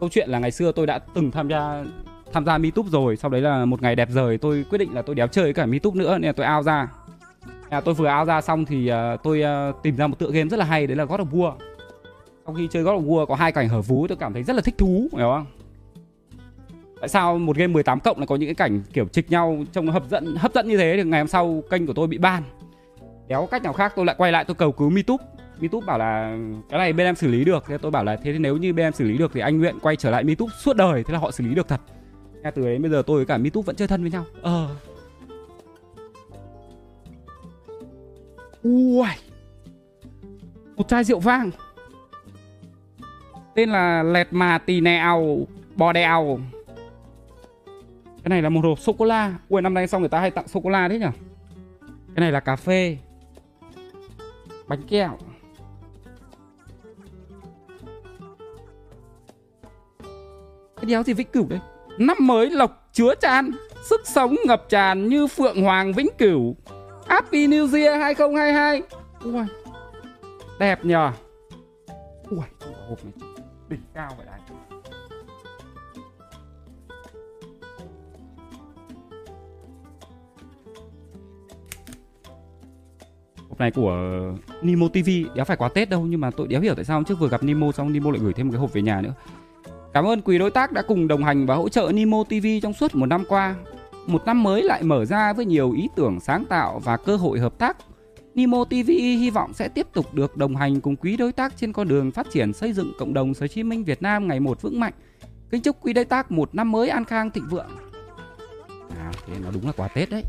[0.00, 1.84] Câu chuyện là ngày xưa tôi đã từng tham gia
[2.32, 3.16] tham gia MeTube rồi.
[3.16, 5.54] Sau đấy là một ngày đẹp rời tôi quyết định là tôi đéo chơi với
[5.54, 6.88] cả MeTube nữa Nên là tôi out ra
[7.76, 10.48] à, Tôi vừa ao ra xong thì uh, tôi uh, tìm ra một tựa game
[10.48, 11.52] rất là hay Đấy là God of War
[12.46, 14.56] Sau khi chơi God of War có hai cảnh hở vú tôi cảm thấy rất
[14.56, 15.46] là thích thú Hiểu không?
[17.02, 19.86] Tại sao một game 18 cộng lại có những cái cảnh kiểu trịch nhau trông
[19.86, 22.18] nó hấp dẫn hấp dẫn như thế thì ngày hôm sau kênh của tôi bị
[22.18, 22.42] ban.
[23.28, 25.24] Đéo cách nào khác tôi lại quay lại tôi cầu cứu MeTube.
[25.60, 27.64] MeTube bảo là cái này bên em xử lý được.
[27.66, 29.58] Thế tôi bảo là thế thì nếu như bên em xử lý được thì anh
[29.58, 31.04] nguyện quay trở lại MeTube suốt đời.
[31.04, 31.80] Thế là họ xử lý được thật.
[32.42, 34.24] Nghe từ đấy bây giờ tôi với cả MeTube vẫn chơi thân với nhau.
[34.42, 34.68] Ờ.
[38.62, 39.08] Ui.
[40.76, 41.50] Một chai rượu vang.
[43.54, 45.46] Tên là Lẹt Mà Tì Nèo
[45.76, 46.38] Bò Đèo
[48.24, 50.30] cái này là một hộp sô cô la ui, năm nay xong người ta hay
[50.30, 51.06] tặng sô cô la đấy nhỉ?
[51.80, 52.98] Cái này là cà phê,
[54.66, 55.18] bánh kẹo.
[60.76, 61.60] Cái đéo gì vĩnh cửu đấy
[61.98, 63.50] năm mới lộc chứa tràn
[63.82, 66.56] sức sống ngập tràn như phượng hoàng vĩnh cửu
[67.22, 68.82] happy new year 2022
[69.24, 69.32] ui,
[70.58, 71.12] đẹp nhờ.
[72.30, 72.38] Ui,
[72.88, 73.12] hộp này
[73.68, 74.38] đỉnh cao vậy đấy
[83.48, 83.96] Hộp này của
[84.62, 87.18] Nemo TV Đéo phải quá Tết đâu, Nhưng mà tôi đéo hiểu tại sao trước
[87.18, 89.14] vừa gặp Nemo Xong Nemo lại gửi thêm một cái hộp về nhà nữa.
[89.94, 92.72] Cảm ơn quý đối tác đã cùng đồng hành và hỗ trợ Nemo TV trong
[92.72, 93.56] suốt một năm qua.
[94.06, 97.38] Một năm mới lại mở ra với nhiều ý tưởng sáng tạo và cơ hội
[97.38, 97.76] hợp tác
[98.34, 101.72] Nimo TV hy vọng sẽ tiếp tục được đồng hành cùng quý đối tác trên
[101.72, 104.62] con đường phát triển xây dựng cộng đồng sở chí minh Việt Nam ngày một
[104.62, 104.92] vững mạnh.
[105.50, 107.70] Kính chúc quý đối tác một năm mới an khang thịnh vượng.
[108.98, 110.24] À, thế nó đúng là quà Tết đấy.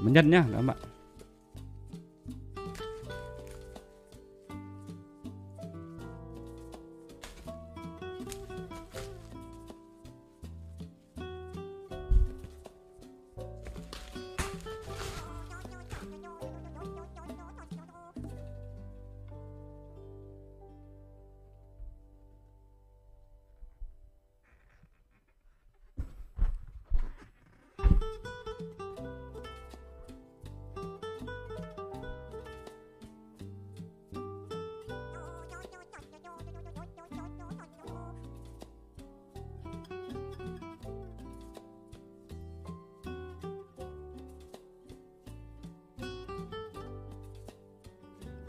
[0.00, 0.76] Mà nhân nhá các bạn.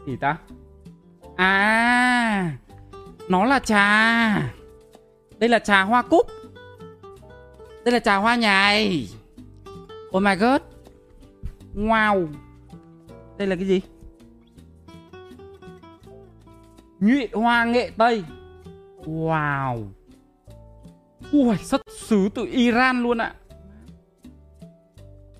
[0.06, 0.38] Gì ta?
[1.36, 2.52] À
[3.28, 4.34] nó là trà.
[5.38, 6.26] Đây là trà hoa cúc.
[7.84, 9.08] Đây là trà hoa nhài.
[10.16, 10.60] Oh my god.
[11.74, 12.28] Wow.
[13.38, 13.80] Đây là cái gì?
[17.00, 18.24] Nhụy hoa nghệ tây.
[19.04, 19.88] Wow.
[21.32, 23.34] Ui, xuất xứ từ iran luôn ạ.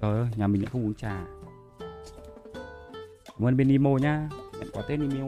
[0.01, 1.25] Trời ơi, nhà mình lại không uống trà.
[3.27, 4.29] Cảm ơn bên imo nhá.
[4.73, 5.27] Nhận quà Tết Nemo,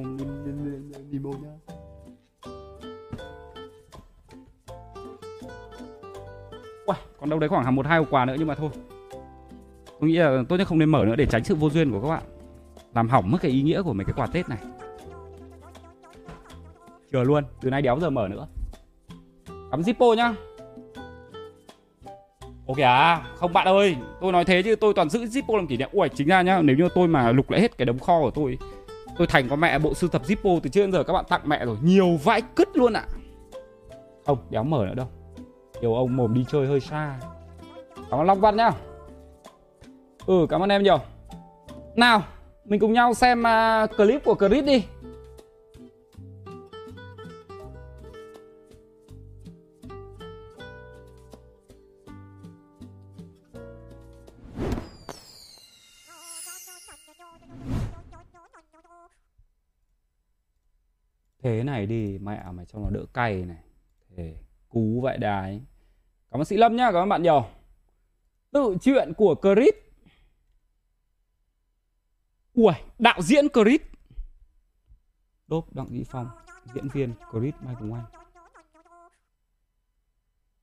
[1.10, 1.48] Nemo nhá.
[6.86, 8.70] Uầy, còn đâu đấy khoảng một hai hộp quà nữa nhưng mà thôi.
[10.00, 12.00] Tôi nghĩ là tốt nhất không nên mở nữa để tránh sự vô duyên của
[12.00, 12.22] các bạn.
[12.94, 14.58] Làm hỏng mất cái ý nghĩa của mấy cái quà Tết này.
[17.12, 18.46] Chờ luôn, từ nay đéo giờ mở nữa.
[19.70, 20.34] Cắm Zippo nhá.
[22.66, 25.76] Ok à, không bạn ơi Tôi nói thế chứ tôi toàn giữ Zippo làm kỷ
[25.76, 25.88] niệm.
[25.92, 28.30] Ui chính ra nhá, nếu như tôi mà lục lại hết cái đống kho của
[28.30, 28.58] tôi
[29.18, 31.40] Tôi thành có mẹ bộ sưu tập Zippo từ trước đến giờ các bạn tặng
[31.44, 31.76] mẹ rồi.
[31.82, 33.06] Nhiều vãi cứt luôn ạ.
[33.08, 33.14] À.
[34.26, 35.06] Không, đéo mở nữa đâu.
[35.80, 37.18] Nhiều ông mồm đi chơi hơi xa.
[38.10, 38.70] Cảm ơn Long Văn nhá.
[40.26, 40.98] Ừ, cảm ơn em nhiều.
[41.96, 42.22] Nào,
[42.64, 44.84] mình cùng nhau xem uh, clip của Chris đi.
[61.44, 63.62] Thế này đi, mẹ mày cho nó đỡ cay này.
[64.16, 64.36] Thế,
[64.68, 65.60] cú vậy đài
[66.30, 67.46] cảm ơn sĩ lâm nhá, cảm ơn bạn nhiều.
[68.50, 69.74] Tự chuyện của Chris.
[72.54, 73.80] Ui đạo diễn Chris.
[75.46, 76.28] Đốp đặng vĩ phong,
[76.74, 78.04] diễn viên Chris mai cùng anh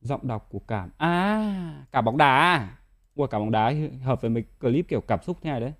[0.02, 0.89] giọng đọc của cảm.
[0.98, 2.28] À cả bóng đá.
[2.28, 2.78] À
[3.15, 5.74] ui cả bóng đá hợp với mấy clip kiểu cảm xúc thế này đấy.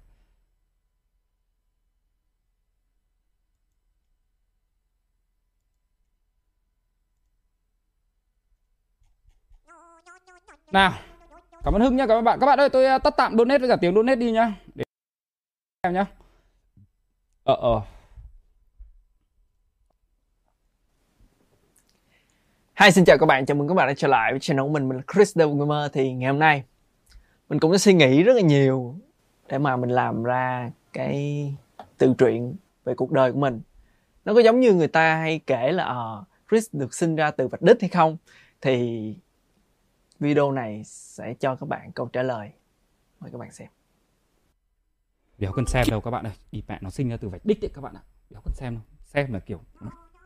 [10.72, 10.94] Nào
[11.64, 12.40] Cảm ơn Hưng nhá các bạn.
[12.40, 14.54] Các bạn ơi tôi à, tắt tạm donate với cả tiếng donate đi nhá.
[14.76, 14.84] Để
[15.82, 16.06] em nhá.
[17.44, 17.82] Ờ ờ.
[22.80, 24.70] Hi xin chào các bạn, chào mừng các bạn đã trở lại với channel của
[24.70, 25.92] mình, mình là Chris The Gamer.
[25.94, 26.64] Thì ngày hôm nay
[27.50, 28.96] mình cũng đã suy nghĩ rất là nhiều
[29.48, 31.54] để mà mình làm ra cái
[31.98, 32.56] tự truyện
[32.86, 33.62] về cuộc đời của mình.
[34.26, 37.48] Nó có giống như người ta hay kể là uh, Chris được sinh ra từ
[37.48, 38.18] vạch đích hay không?
[38.62, 39.16] Thì
[40.22, 42.52] video này sẽ cho các bạn câu trả lời.
[43.20, 43.68] Mời các bạn xem.
[45.38, 46.34] Đéo cần xem đâu các bạn ơi.
[46.52, 48.02] Đi mẹ nó sinh ra từ vạch đích đấy các bạn ạ.
[48.30, 48.84] Đéo cần xem đâu.
[49.06, 49.62] Xem là kiểu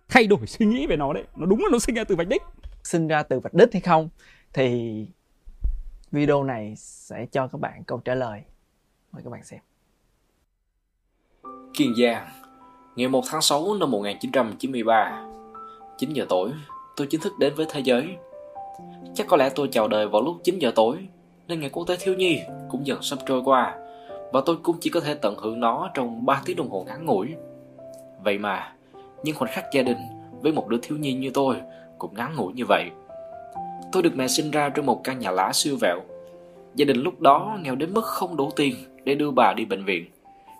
[0.09, 1.23] thay đổi suy nghĩ về nó đấy.
[1.35, 2.41] Nó đúng là nó sinh ra từ vạch đích.
[2.83, 4.09] Sinh ra từ vạch đích hay không?
[4.53, 5.07] Thì
[6.11, 8.41] video này sẽ cho các bạn câu trả lời.
[9.11, 9.59] Mời các bạn xem.
[11.73, 12.27] Kiên Giang
[12.95, 15.25] Ngày 1 tháng 6 năm 1993
[15.97, 16.51] 9 giờ tối
[16.95, 18.17] tôi chính thức đến với thế giới
[19.13, 20.97] Chắc có lẽ tôi chào đời vào lúc 9 giờ tối,
[21.47, 23.75] nên ngày quốc tế thiếu nhi cũng dần sắp trôi qua,
[24.33, 27.05] và tôi cũng chỉ có thể tận hưởng nó trong 3 tiếng đồng hồ ngắn
[27.05, 27.27] ngủi.
[28.23, 28.73] Vậy mà,
[29.23, 29.97] những khoảnh khắc gia đình
[30.41, 31.55] với một đứa thiếu nhi như tôi
[31.97, 32.89] cũng ngắn ngủi như vậy.
[33.91, 36.01] Tôi được mẹ sinh ra trong một căn nhà lá siêu vẹo.
[36.75, 39.85] Gia đình lúc đó nghèo đến mức không đủ tiền để đưa bà đi bệnh
[39.85, 40.05] viện.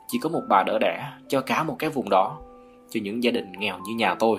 [0.08, 2.38] Chỉ có một bà đỡ đẻ cho cả một cái vùng đó,
[2.90, 4.38] cho những gia đình nghèo như nhà tôi.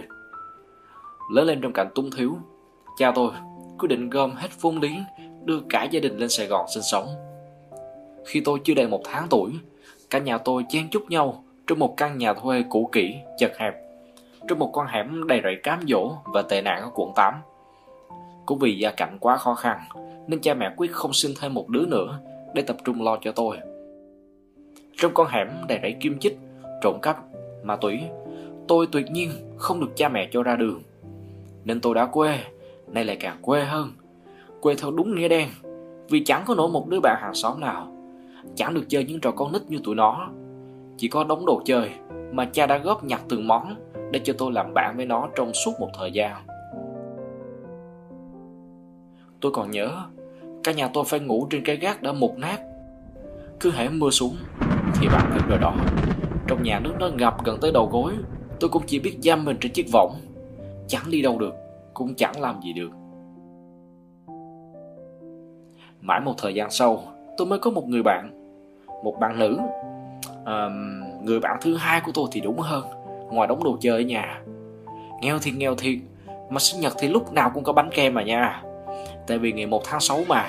[1.33, 2.37] Lớn lên trong cảnh túng thiếu,
[2.99, 3.31] cha tôi
[3.79, 5.05] quyết định gom hết vốn liếng
[5.45, 7.07] đưa cả gia đình lên Sài Gòn sinh sống.
[8.25, 9.53] Khi tôi chưa đầy một tháng tuổi,
[10.11, 13.75] cả nhà tôi chen chúc nhau trong một căn nhà thuê cũ kỹ, chật hẹp,
[14.49, 17.35] trong một con hẻm đầy rẫy cám dỗ và tệ nạn ở quận 8.
[18.47, 19.81] Cũng vì gia cảnh quá khó khăn,
[20.27, 22.21] nên cha mẹ quyết không sinh thêm một đứa nữa
[22.55, 23.57] để tập trung lo cho tôi.
[24.97, 26.39] Trong con hẻm đầy rẫy kim chích,
[26.83, 27.17] trộm cắp,
[27.63, 28.01] ma túy,
[28.69, 30.83] tôi tuyệt nhiên không được cha mẹ cho ra đường.
[31.65, 32.39] Nên tôi đã quê
[32.97, 33.93] nay lại càng quê hơn.
[34.61, 35.49] Quê theo đúng nghĩa đen,
[36.11, 37.93] vì chẳng có nổi một đứa bạn hàng xóm nào.
[38.55, 40.29] Chẳng được chơi những trò con nít như tụi nó.
[40.97, 41.91] Chỉ có đống đồ chơi
[42.33, 43.75] mà cha đã góp nhặt từng món
[44.13, 46.47] để cho tôi làm bạn với nó trong suốt một thời gian.
[49.41, 49.91] Tôi còn nhớ,
[50.65, 52.61] cả nhà tôi phải ngủ trên cái gác đã mục nát.
[53.61, 54.37] Cứ hễ mưa xuống,
[54.95, 55.75] thì bạn biết rồi đó.
[56.47, 58.13] Trong nhà nước nó ngập gần tới đầu gối,
[58.61, 60.13] tôi cũng chỉ biết giam mình trên chiếc võng.
[60.89, 61.66] Chẳng đi đâu được
[61.97, 62.91] cũng chẳng làm gì được.
[66.01, 67.03] Mãi một thời gian sau
[67.37, 68.31] tôi mới có một người bạn
[69.05, 69.59] một bạn nữ.
[70.45, 70.69] À,
[71.23, 72.85] người bạn thứ hai của tôi thì đúng hơn
[73.31, 74.43] ngoài đống đồ chơi ở nhà.
[75.21, 75.99] Nghèo thì nghèo thiệt
[76.51, 78.63] mà sinh nhật thì lúc nào cũng có bánh kem mà nha.
[79.27, 80.47] Tại vì ngày 1 tháng 6 mà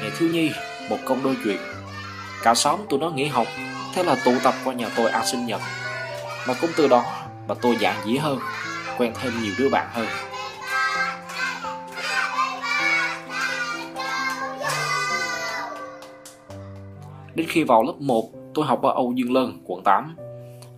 [0.00, 0.50] ngày thiếu nhi
[0.90, 1.58] một công đôi chuyện.
[2.42, 3.46] Cả xóm tụi nó nghỉ học
[3.94, 5.60] thế là tụ tập qua nhà tôi ăn sinh nhật.
[6.48, 7.04] Mà cũng từ đó
[7.48, 8.38] mà tôi dạng dĩ hơn
[8.98, 10.06] quen thêm nhiều đứa bạn hơn.
[17.34, 20.16] Đến khi vào lớp 1, tôi học ở Âu Dương Lân, quận 8.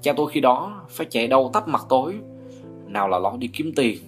[0.01, 2.14] Cha tôi khi đó phải chạy đâu tắp mặt tối.
[2.87, 3.99] Nào là lo đi kiếm tiền,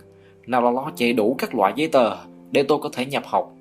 [0.47, 2.17] nào là lo chạy đủ các loại giấy tờ
[2.51, 3.53] để tôi có thể nhập học.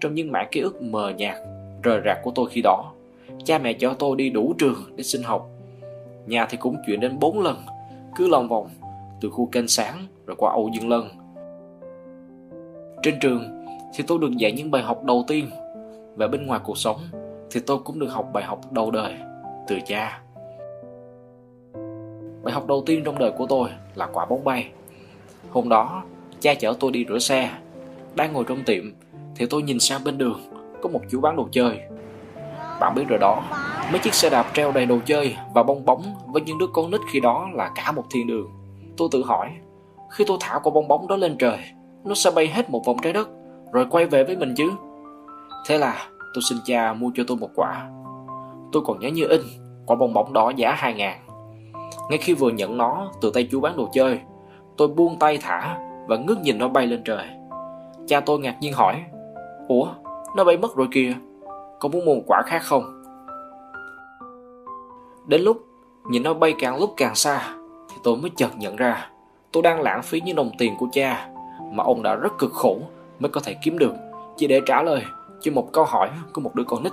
[0.00, 1.36] Trong những mảng ký ức mờ nhạt,
[1.82, 2.92] rời rạc của tôi khi đó,
[3.44, 5.48] cha mẹ cho tôi đi đủ trường để sinh học.
[6.26, 7.56] Nhà thì cũng chuyển đến 4 lần,
[8.16, 8.68] cứ lòng vòng,
[9.20, 11.08] từ khu kênh sáng rồi qua Âu Dương Lân.
[13.02, 15.46] Trên trường thì tôi được dạy những bài học đầu tiên
[16.16, 16.96] về bên ngoài cuộc sống
[17.52, 19.14] thì tôi cũng được học bài học đầu đời
[19.68, 20.20] từ cha.
[22.42, 24.70] Bài học đầu tiên trong đời của tôi là quả bóng bay.
[25.50, 26.02] Hôm đó,
[26.40, 27.50] cha chở tôi đi rửa xe.
[28.14, 28.84] Đang ngồi trong tiệm
[29.36, 30.40] thì tôi nhìn sang bên đường
[30.82, 31.80] có một chú bán đồ chơi.
[32.80, 33.42] Bạn biết rồi đó,
[33.92, 36.90] mấy chiếc xe đạp treo đầy đồ chơi và bong bóng với những đứa con
[36.90, 38.50] nít khi đó là cả một thiên đường.
[38.96, 39.48] Tôi tự hỏi,
[40.10, 41.58] khi tôi thả quả bong bóng đó lên trời,
[42.04, 43.28] nó sẽ bay hết một vòng trái đất
[43.72, 44.70] rồi quay về với mình chứ.
[45.66, 47.90] Thế là tôi xin cha mua cho tôi một quả.
[48.72, 49.40] Tôi còn nhớ như in,
[49.86, 51.18] quả bong bóng đó giá 2 ngàn.
[52.10, 54.20] Ngay khi vừa nhận nó từ tay chú bán đồ chơi,
[54.76, 57.26] tôi buông tay thả và ngước nhìn nó bay lên trời.
[58.06, 59.04] Cha tôi ngạc nhiên hỏi,
[59.68, 59.88] Ủa,
[60.36, 61.14] nó bay mất rồi kìa,
[61.80, 63.02] có muốn mua một quả khác không?
[65.26, 65.66] Đến lúc
[66.10, 67.54] nhìn nó bay càng lúc càng xa,
[67.88, 69.08] thì tôi mới chợt nhận ra
[69.52, 71.28] tôi đang lãng phí những đồng tiền của cha
[71.72, 72.78] mà ông đã rất cực khổ
[73.18, 73.94] mới có thể kiếm được
[74.36, 75.02] chỉ để trả lời
[75.42, 76.92] chỉ một câu hỏi của một đứa con nít.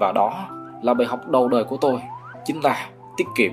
[0.00, 0.48] Và đó
[0.82, 2.00] là bài học đầu đời của tôi,
[2.44, 3.52] chính là tiết kiệm.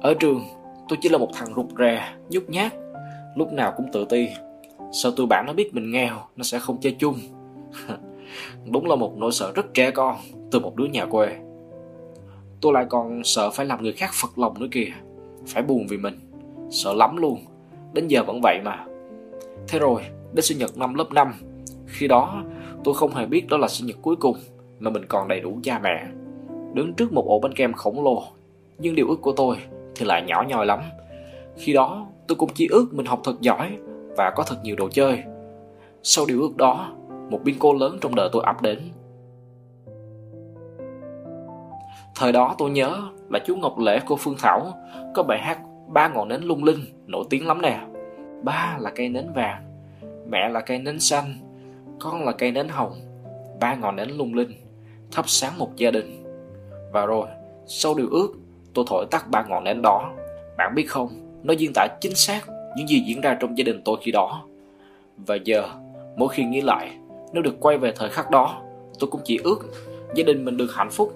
[0.00, 0.40] Ở trường,
[0.88, 2.72] tôi chỉ là một thằng rụt rè, nhút nhát,
[3.34, 4.28] lúc nào cũng tự ti.
[4.92, 7.14] Sợ tụi bạn nó biết mình nghèo, nó sẽ không chơi chung.
[8.72, 10.16] Đúng là một nỗi sợ rất trẻ con
[10.50, 11.36] từ một đứa nhà quê.
[12.60, 14.88] Tôi lại còn sợ phải làm người khác phật lòng nữa kìa.
[15.46, 16.20] Phải buồn vì mình.
[16.70, 17.38] Sợ lắm luôn.
[17.92, 18.84] Đến giờ vẫn vậy mà.
[19.68, 21.34] Thế rồi, đến sinh nhật năm lớp 5,
[21.86, 22.42] khi đó
[22.84, 24.36] tôi không hề biết đó là sinh nhật cuối cùng
[24.78, 26.06] mà mình còn đầy đủ cha mẹ.
[26.74, 28.22] Đứng trước một ổ bánh kem khổng lồ,
[28.78, 29.56] nhưng điều ước của tôi
[29.94, 30.80] thì lại nhỏ nhoi lắm.
[31.56, 33.76] Khi đó tôi cũng chỉ ước mình học thật giỏi
[34.16, 35.22] và có thật nhiều đồ chơi.
[36.02, 36.92] Sau điều ước đó,
[37.30, 38.78] một biến cố lớn trong đời tôi ập đến.
[42.14, 44.72] Thời đó tôi nhớ là chú Ngọc Lễ cô Phương Thảo
[45.14, 47.80] có bài hát Ba ngọn nến lung linh nổi tiếng lắm nè.
[48.42, 49.62] Ba là cây nến vàng,
[50.28, 51.34] mẹ là cây nến xanh,
[52.00, 53.00] con là cây nến hồng.
[53.60, 54.52] Ba ngọn nến lung linh,
[55.12, 56.24] thắp sáng một gia đình.
[56.92, 57.26] Và rồi,
[57.66, 58.28] sau điều ước,
[58.74, 60.12] tôi thổi tắt ba ngọn nến đó.
[60.56, 61.08] Bạn biết không,
[61.42, 62.40] nó diễn tả chính xác
[62.76, 64.44] những gì diễn ra trong gia đình tôi khi đó.
[65.16, 65.68] Và giờ,
[66.16, 66.96] mỗi khi nghĩ lại,
[67.32, 68.62] nếu được quay về thời khắc đó,
[68.98, 69.58] tôi cũng chỉ ước
[70.14, 71.14] gia đình mình được hạnh phúc.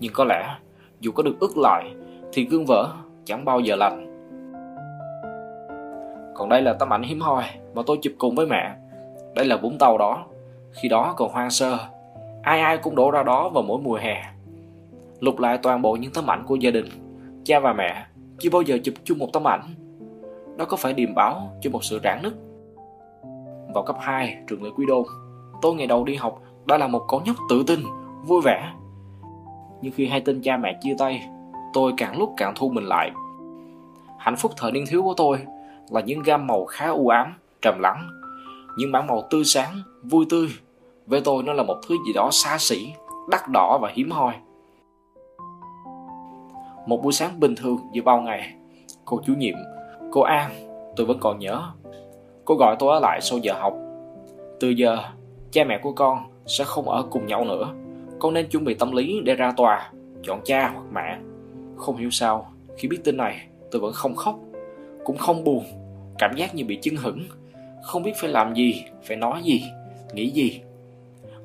[0.00, 0.54] Nhưng có lẽ,
[1.00, 1.90] dù có được ước lại,
[2.32, 2.92] thì gương vỡ
[3.24, 4.13] chẳng bao giờ lành.
[6.34, 7.44] Còn đây là tấm ảnh hiếm hoi
[7.74, 8.76] mà tôi chụp cùng với mẹ.
[9.34, 10.24] Đây là Vũng Tàu đó,
[10.72, 11.78] khi đó còn hoang sơ.
[12.42, 14.22] Ai ai cũng đổ ra đó vào mỗi mùa hè.
[15.20, 16.86] Lục lại toàn bộ những tấm ảnh của gia đình,
[17.44, 18.06] cha và mẹ
[18.38, 19.62] chưa bao giờ chụp chung một tấm ảnh.
[20.56, 22.32] Đó có phải điềm báo cho một sự rạn nứt.
[23.74, 25.04] Vào cấp 2, trường Lê Quý Đôn,
[25.62, 27.80] tôi ngày đầu đi học đã là một cậu nhóc tự tin,
[28.26, 28.72] vui vẻ.
[29.82, 31.28] Nhưng khi hai tin cha mẹ chia tay,
[31.72, 33.10] tôi càng lúc càng thu mình lại.
[34.18, 35.38] Hạnh phúc thời niên thiếu của tôi
[35.90, 38.08] là những gam màu khá u ám, trầm lắng.
[38.76, 40.48] Những bản màu tươi sáng, vui tươi.
[41.06, 42.92] Với tôi nó là một thứ gì đó xa xỉ,
[43.30, 44.34] đắt đỏ và hiếm hoi.
[46.86, 48.54] Một buổi sáng bình thường như bao ngày,
[49.04, 49.54] cô chủ nhiệm,
[50.12, 50.50] cô An,
[50.96, 51.62] tôi vẫn còn nhớ.
[52.44, 53.74] Cô gọi tôi ở lại sau giờ học.
[54.60, 54.98] Từ giờ,
[55.50, 57.68] cha mẹ của con sẽ không ở cùng nhau nữa.
[58.18, 59.90] Con nên chuẩn bị tâm lý để ra tòa,
[60.22, 61.18] chọn cha hoặc mẹ.
[61.76, 64.38] Không hiểu sao, khi biết tin này, tôi vẫn không khóc
[65.04, 65.64] cũng không buồn,
[66.18, 67.24] cảm giác như bị chưng hửng.
[67.82, 69.64] Không biết phải làm gì, phải nói gì,
[70.12, 70.60] nghĩ gì.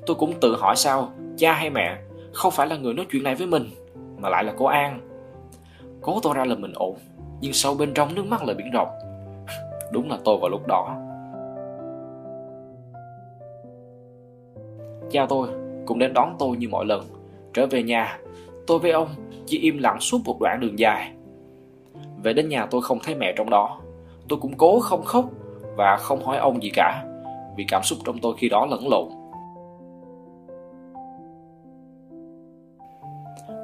[0.06, 1.98] Tôi cũng tự hỏi sao, cha hay mẹ
[2.32, 3.70] không phải là người nói chuyện này với mình,
[4.18, 5.00] mà lại là cô an.
[6.00, 6.96] Cố tôi ra là mình ổn
[7.40, 8.88] nhưng sâu bên trong nước mắt là biển rộng.
[9.92, 10.96] Đúng là tôi vào lúc đó.
[15.10, 15.48] Cha tôi
[15.86, 17.04] cũng đến đón tôi như mọi lần.
[17.54, 18.18] Trở về nhà,
[18.66, 19.08] tôi với ông
[19.46, 21.12] chỉ im lặng suốt một đoạn đường dài
[22.22, 23.80] về đến nhà tôi không thấy mẹ trong đó.
[24.28, 25.24] Tôi cũng cố không khóc
[25.76, 27.04] Và không hỏi ông gì cả,
[27.56, 29.08] Vì cảm xúc trong tôi khi đó lẫn lộn.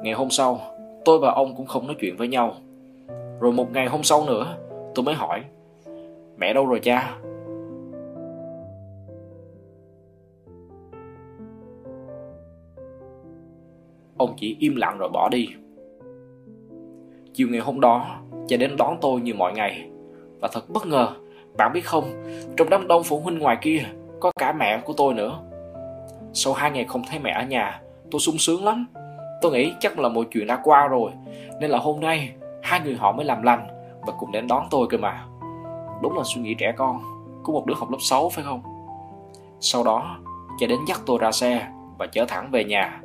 [0.03, 0.59] Ngày hôm sau,
[1.05, 2.53] Tôi và ông cũng không nói chuyện với nhau.
[3.39, 4.57] Rồi một ngày hôm sau nữa,
[4.95, 5.43] Tôi mới hỏi,
[6.37, 7.17] Mẹ đâu rồi cha?
[14.17, 15.47] Ông chỉ im lặng rồi bỏ đi.
[17.33, 18.19] Chiều ngày hôm đó
[18.49, 19.89] và đến đón tôi như mọi ngày
[20.39, 21.09] Và thật bất ngờ,
[21.57, 22.23] Bạn biết không,
[22.57, 23.83] Trong đám đông phụ huynh ngoài kia
[24.19, 25.39] Có cả mẹ của tôi nữa
[26.33, 27.81] Sau hai ngày không thấy mẹ ở nhà,
[28.11, 28.87] Tôi sung sướng lắm
[29.41, 31.11] Tôi nghĩ chắc là mọi chuyện đã qua rồi,
[31.59, 32.31] Nên là hôm nay
[32.61, 33.67] Hai người họ mới làm lành
[34.01, 35.25] Và cùng đến đón tôi cơ mà
[36.01, 37.01] Đúng là suy nghĩ trẻ con
[37.43, 38.61] Của một đứa học lớp 6 phải không
[39.59, 40.17] Sau đó,
[40.57, 41.67] cha đến dắt tôi ra xe
[41.97, 43.01] và chở thẳng về nhà.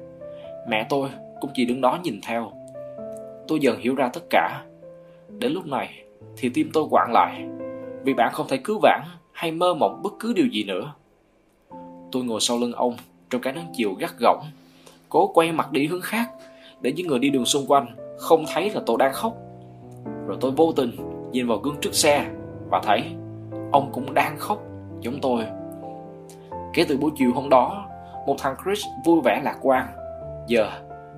[0.68, 1.08] Mẹ tôi
[1.40, 2.52] cũng chỉ đứng đó nhìn theo.
[3.48, 4.62] Tôi dần hiểu ra tất cả.
[5.38, 6.04] Đến lúc này
[6.36, 7.48] thì tim tôi quặn lại
[8.04, 9.00] vì bạn không thể cứu vãn
[9.32, 10.92] hay mơ mộng bất cứ điều gì nữa.
[12.12, 12.96] Tôi ngồi sau lưng ông
[13.30, 14.44] trong cái nắng chiều gắt gỏng,
[15.08, 16.30] cố quay mặt đi hướng khác
[16.80, 17.86] để những người đi đường xung quanh
[18.18, 19.36] không thấy là tôi đang khóc.
[20.26, 20.90] Rồi tôi vô tình
[21.32, 22.26] nhìn vào gương trước xe
[22.70, 23.02] và thấy
[23.72, 24.62] ông cũng đang khóc
[25.00, 25.44] giống tôi.
[26.74, 27.88] Kể từ buổi chiều hôm đó,
[28.26, 29.86] một thằng Chris vui vẻ lạc quan,
[30.46, 30.70] giờ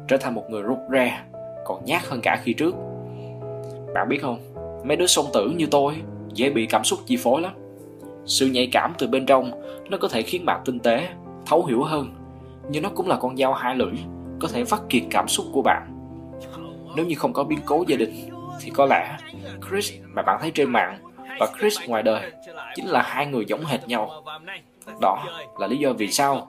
[0.08, 1.20] trở thành một người rụt rè,
[1.64, 2.74] còn nhát hơn cả khi trước.
[3.94, 4.38] Bạn biết không,
[4.84, 5.94] mấy đứa song tử như tôi
[6.34, 7.52] dễ bị cảm xúc chi phối lắm.
[8.26, 9.50] Sự nhạy cảm từ bên trong
[9.90, 11.08] nó có thể khiến bạn tinh tế,
[11.46, 12.14] thấu hiểu hơn,
[12.70, 13.92] nhưng nó cũng là con dao hai lưỡi,
[14.40, 15.90] có thể vắt kiệt cảm xúc của bạn.
[16.96, 18.14] Nếu như không có biến cố gia đình,
[18.60, 19.18] thì có lẽ
[19.68, 20.98] Chris mà bạn thấy trên mạng
[21.40, 22.32] và Chris ngoài đời
[22.74, 24.24] chính là hai người giống hệt nhau.
[25.00, 25.24] Đó
[25.58, 26.48] là lý do vì sao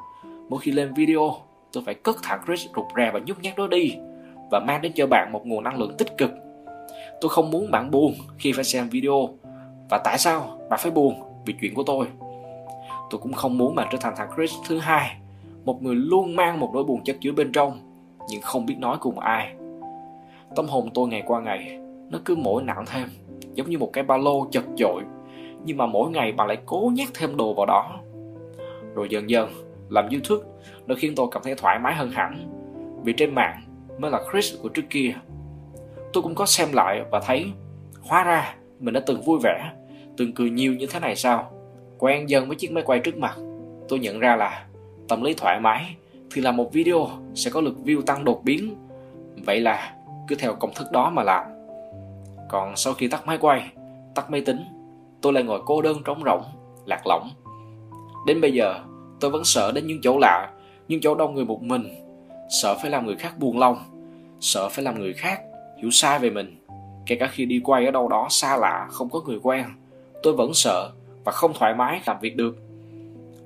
[0.50, 1.36] mỗi khi lên video
[1.74, 3.96] tôi phải cất thẳng Chris rụt rè và nhút nhát đó đi
[4.52, 6.32] và mang đến cho bạn một nguồn năng lượng tích cực.
[7.26, 9.30] Tôi không muốn bạn buồn khi phải xem video
[9.90, 11.14] và tại sao bạn phải buồn
[11.46, 12.08] vì chuyện của tôi.
[13.10, 15.18] Tôi cũng không muốn bạn trở thành thằng Chris thứ hai,
[15.64, 17.80] một người luôn mang một nỗi buồn chất chứa bên trong
[18.30, 19.54] nhưng không biết nói cùng ai.
[20.56, 23.10] Tâm hồn tôi ngày qua ngày nó cứ mỗi nặng thêm
[23.54, 25.04] giống như một cái ba lô chật chội
[25.66, 28.00] nhưng mà mỗi ngày bạn lại cố nhét thêm đồ vào đó
[28.96, 29.50] rồi dần dần
[29.90, 30.44] làm youtube
[30.88, 32.50] nó khiến tôi cảm thấy thoải mái hơn hẳn
[33.04, 33.62] vì trên mạng
[34.00, 35.16] mới là chris của trước kia
[36.16, 37.46] tôi cũng có xem lại và thấy
[38.02, 39.72] hóa ra mình đã từng vui vẻ,
[40.18, 41.52] từng cười nhiều như thế này sao?
[41.98, 43.36] Quen dần với chiếc máy quay trước mặt.
[43.90, 44.66] Tôi nhận ra là
[45.08, 45.96] tâm lý thoải mái
[46.32, 48.76] thì là một video sẽ có lượt view tăng đột biến.
[49.46, 49.94] Vậy là
[50.28, 51.44] cứ theo công thức đó mà làm.
[52.50, 53.72] Còn sau khi tắt máy quay,
[54.16, 54.66] tắt máy tính,
[55.22, 56.44] tôi lại ngồi cô đơn trống rỗng,
[56.86, 57.30] lạc lõng.
[58.28, 58.80] Đến bây giờ,
[59.20, 60.50] tôi vẫn sợ đến những chỗ lạ,
[60.88, 61.84] những chỗ đông người một mình.
[62.62, 63.78] Sợ phải làm người khác buồn lòng,
[64.40, 65.42] sợ phải làm người khác
[65.78, 66.58] hiểu sai về mình.
[67.06, 69.66] Kể cả khi đi quay ở đâu đó xa lạ, không có người quen,
[70.24, 70.92] tôi vẫn sợ
[71.24, 72.58] và không thoải mái làm việc được.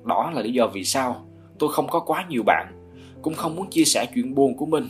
[0.04, 1.24] Đó là lý do vì sao
[1.58, 4.88] tôi không có quá nhiều bạn, cũng không muốn chia sẻ chuyện buồn của mình.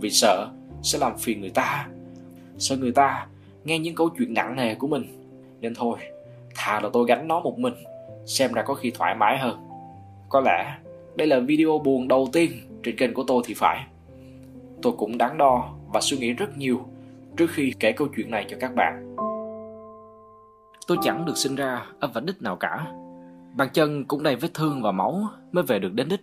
[0.00, 0.48] Vì sợ
[0.82, 1.88] sẽ làm phiền người ta,
[2.58, 3.26] sợ người ta
[3.64, 5.04] nghe những câu chuyện nặng nề của mình.
[5.60, 5.98] Nên thôi,
[6.54, 7.74] thà là tôi gánh nó một mình,
[8.26, 9.58] xem ra có khi thoải mái hơn.
[10.28, 10.78] Có lẽ
[11.16, 12.50] đây là video buồn đầu tiên
[12.82, 13.84] trên kênh của tôi thì phải.
[14.82, 16.80] Tôi cũng đáng đo và suy nghĩ rất nhiều
[17.36, 19.16] trước khi kể câu chuyện này cho các bạn.
[20.86, 22.86] Tôi chẳng được sinh ra ở vạch đích nào cả.
[23.56, 26.20] Bàn chân cũng đầy vết thương và máu mới về được đến đích.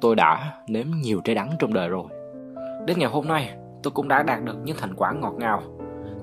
[0.00, 2.04] Tôi đã nếm nhiều trái đắng trong đời rồi.
[2.86, 5.62] Đến ngày hôm nay tôi cũng đã đạt được những thành quả ngọt ngào.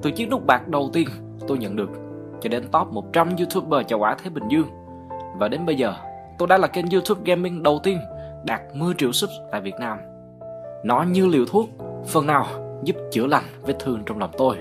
[0.01, 1.07] Từ chiếc nút bạc đầu tiên
[1.47, 1.89] tôi nhận được
[2.41, 4.67] cho đến top 100 YouTuber chào quả thế Bình Dương.
[5.37, 5.93] Và đến bây giờ,
[6.37, 7.99] tôi đã là kênh YouTube gaming đầu tiên
[8.45, 9.97] đạt 10 triệu subs tại Việt Nam.
[10.83, 11.69] Nó như liều thuốc,
[12.07, 14.57] phần nào giúp chữa lành vết thương trong lòng tôi.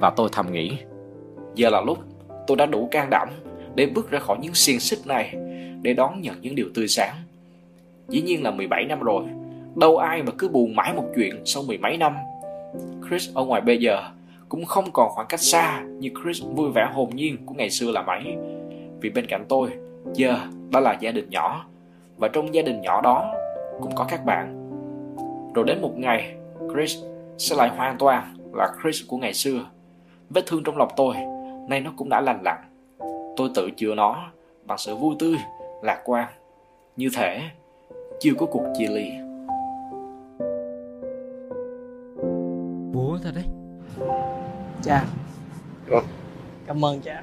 [0.00, 0.78] Và tôi thầm nghĩ,
[1.54, 1.98] giờ là lúc
[2.46, 3.28] tôi đã đủ can đảm
[3.74, 5.34] để bước ra khỏi những xiềng xích này
[5.82, 7.14] để đón nhận những điều tươi sáng.
[8.08, 9.24] Dĩ nhiên là 17 năm rồi,
[9.76, 12.16] đâu ai mà cứ buồn mãi một chuyện sau mười mấy năm.
[13.08, 14.02] Chris ở ngoài bây giờ
[14.48, 17.90] cũng không còn khoảng cách xa như Chris vui vẻ hồn nhiên của ngày xưa
[17.90, 18.36] là mấy.
[19.00, 19.70] Vì bên cạnh tôi,
[20.14, 20.38] giờ
[20.70, 21.66] đó là gia đình nhỏ.
[22.16, 23.34] Và trong gia đình nhỏ đó
[23.80, 24.56] cũng có các bạn.
[25.54, 26.34] Rồi đến một ngày,
[26.72, 26.96] Chris
[27.38, 29.60] sẽ lại hoàn toàn là Chris của ngày xưa.
[30.30, 31.14] Vết thương trong lòng tôi,
[31.68, 32.58] nay nó cũng đã lành lặn.
[33.36, 34.30] Tôi tự chữa nó
[34.64, 35.36] bằng sự vui tươi,
[35.82, 36.28] lạc quan.
[36.96, 37.42] Như thể
[38.20, 39.10] chưa có cuộc chia ly.
[42.92, 43.44] Bố thật đấy
[44.82, 45.04] cha
[46.66, 47.22] cảm ơn cha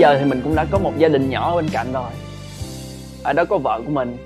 [0.00, 2.10] giờ thì mình cũng đã có một gia đình nhỏ ở bên cạnh rồi.
[3.24, 4.16] Ở đó có vợ của mình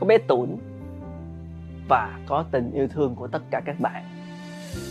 [0.00, 0.48] có bé tủn
[1.88, 4.04] và có tình yêu thương của tất cả các bạn.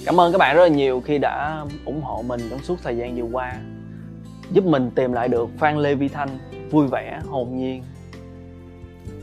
[0.05, 2.97] Cảm ơn các bạn rất là nhiều khi đã ủng hộ mình trong suốt thời
[2.97, 3.55] gian vừa qua
[4.51, 6.29] giúp mình tìm lại được phan lê vi thanh
[6.71, 7.83] vui vẻ hồn nhiên.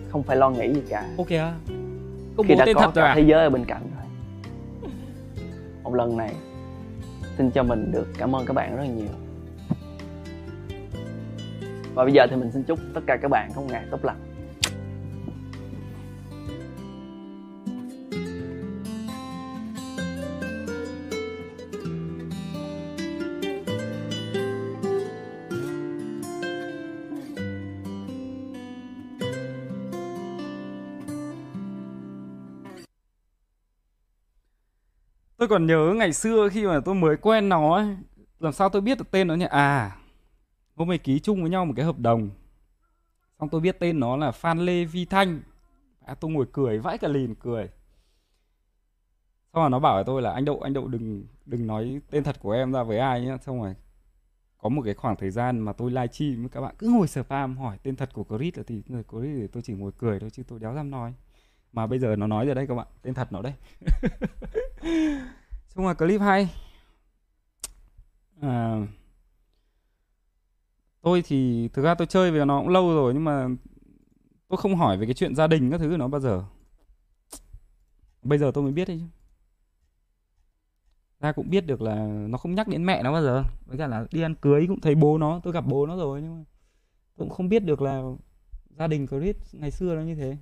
[0.08, 1.04] Không phải lo nghĩ gì cả.
[1.18, 1.28] Ok
[2.36, 3.14] công khi đã có cả à?
[3.14, 4.06] thế giới ở bên cạnh rồi.
[5.82, 6.34] Một lần này
[7.38, 9.08] xin cho mình được cảm ơn các bạn rất là nhiều
[12.01, 14.05] và bây giờ thì mình xin chúc tất cả các bạn có một ngày tốt
[14.05, 14.16] lành
[35.36, 37.86] Tôi còn nhớ ngày xưa khi mà tôi mới quen nó ấy,
[38.38, 39.46] làm sao tôi biết được tên nó nhỉ?
[39.51, 39.99] À,
[40.80, 42.30] hôm ấy ký chung với nhau một cái hợp đồng.
[43.40, 45.40] Xong tôi biết tên nó là phan lê vi thanh.
[46.04, 47.68] À, tôi ngồi cười vãi cả lìn cười.
[49.52, 52.24] Xong rồi nó bảo với tôi là anh đậu anh đậu đừng đừng nói tên
[52.24, 53.38] thật của em ra với ai nhá.
[53.38, 53.74] Xong rồi
[54.58, 57.58] có một cái khoảng thời gian mà tôi livestream với các bạn cứ ngồi spam
[57.58, 60.42] hỏi tên thật của Chris thì người Chris thì tôi chỉ ngồi cười thôi chứ
[60.48, 61.14] tôi đéo dám nói.
[61.72, 63.52] Mà bây giờ nó nói rồi đây các bạn tên thật nó đây
[65.68, 66.48] xong rồi clip hay.
[68.40, 68.86] À,
[71.03, 73.48] tôi thì thực ra tôi chơi về nó cũng lâu rồi nhưng mà
[74.48, 76.44] tôi không hỏi về cái chuyện gia đình các thứ của nó bao giờ.
[78.22, 79.07] Bây giờ tôi mới biết đấy chứ.
[81.20, 83.44] Ra cũng biết được là nó không nhắc đến mẹ nó bao giờ.
[83.66, 86.22] Với cả là đi ăn cưới cũng thấy bố nó tôi gặp bố nó rồi
[86.22, 86.44] nhưng mà
[87.16, 88.03] tôi cũng không biết được là
[88.78, 90.36] gia đình Chris ngày xưa nó như thế.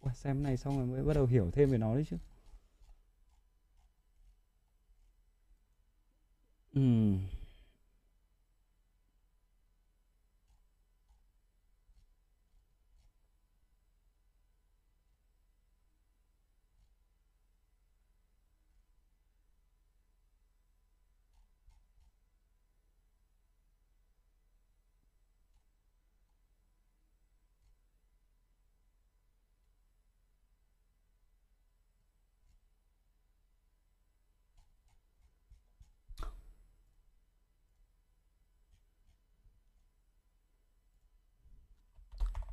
[0.00, 2.16] Ủa, xem này xong rồi mới bắt đầu hiểu thêm về nó đấy chứ.
[6.74, 6.80] Ừ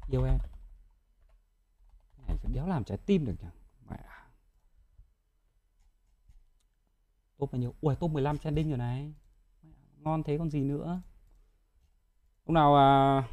[0.10, 0.39] yêu em.
[2.18, 3.47] Cái này đéo làm trái tim được nhỉ?
[3.89, 3.97] Mẹ.
[7.38, 7.74] Top bao nhiêu?
[7.82, 9.14] Ui top 15 trending rồi này.
[9.64, 11.01] Mẹ, ngon thế còn gì nữa?
[12.45, 13.24] Ông nào à,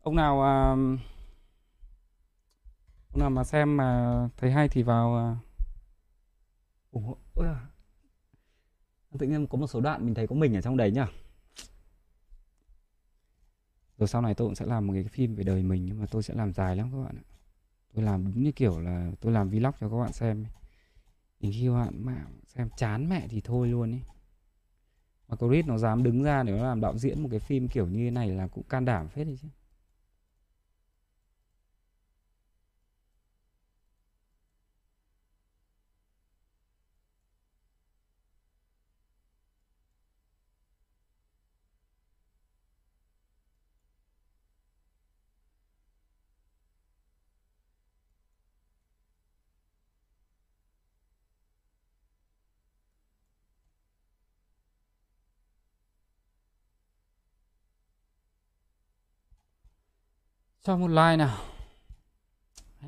[0.00, 0.70] ông nào à,
[3.10, 5.36] ông nào mà xem mà thấy hay thì vào à,
[6.90, 7.66] ủng hộ à.
[9.18, 11.06] tự nhiên có một số đoạn mình thấy có mình ở trong đấy nhá
[13.98, 16.06] rồi sau này tôi cũng sẽ làm một cái phim về đời mình, nhưng mà
[16.10, 17.24] tôi sẽ làm dài lắm các bạn ạ.
[17.94, 20.50] Tôi làm đúng như kiểu là tôi làm vlog cho các bạn xem ấy.
[21.40, 24.02] đến khi các bạn mà xem chán mẹ thì thôi luôn ấy.
[25.28, 27.86] Mà Chris nó dám đứng ra để nó làm đạo diễn một cái phim kiểu
[27.86, 29.48] như thế này là cũng can đảm phết đấy chứ.
[60.66, 61.38] Cho một like nào.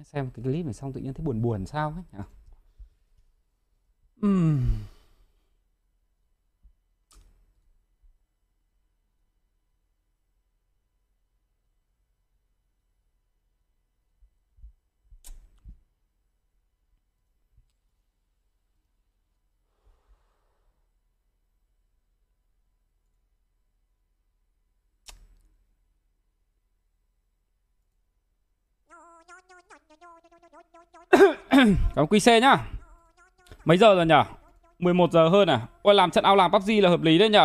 [0.05, 2.05] Xem cái clip này xong tự nhiên thấy buồn buồn sao ấy.
[2.13, 2.25] Nhỉ
[4.29, 4.78] uhm.
[31.95, 32.69] Cảm ơn QC nhá.
[33.65, 34.15] Mấy giờ rồi nhỉ?
[34.79, 35.69] 11 giờ hơn à?
[35.83, 37.39] Ôi làm trận ao làm PUBG là hợp lý đấy nhỉ?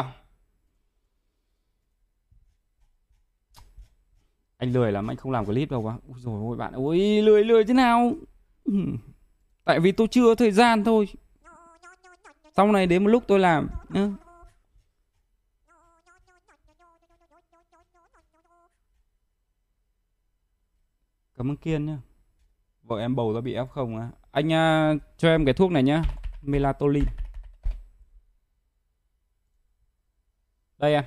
[4.57, 5.97] Anh lười lắm, anh không làm clip đâu quá.
[6.07, 8.14] Ui rồi ôi bạn, ôi lười lười thế nào?
[9.66, 11.07] Tại vì tôi chưa có thời gian thôi.
[12.55, 14.09] Sau này đến một lúc tôi làm nhá.
[21.38, 21.97] Cảm ơn Kiên nhá.
[22.84, 24.09] Vợ em bầu ra bị F0 á.
[24.31, 26.01] Anh uh, cho em cái thuốc này nhá.
[26.41, 27.03] Melatonin.
[30.77, 31.03] Đây em.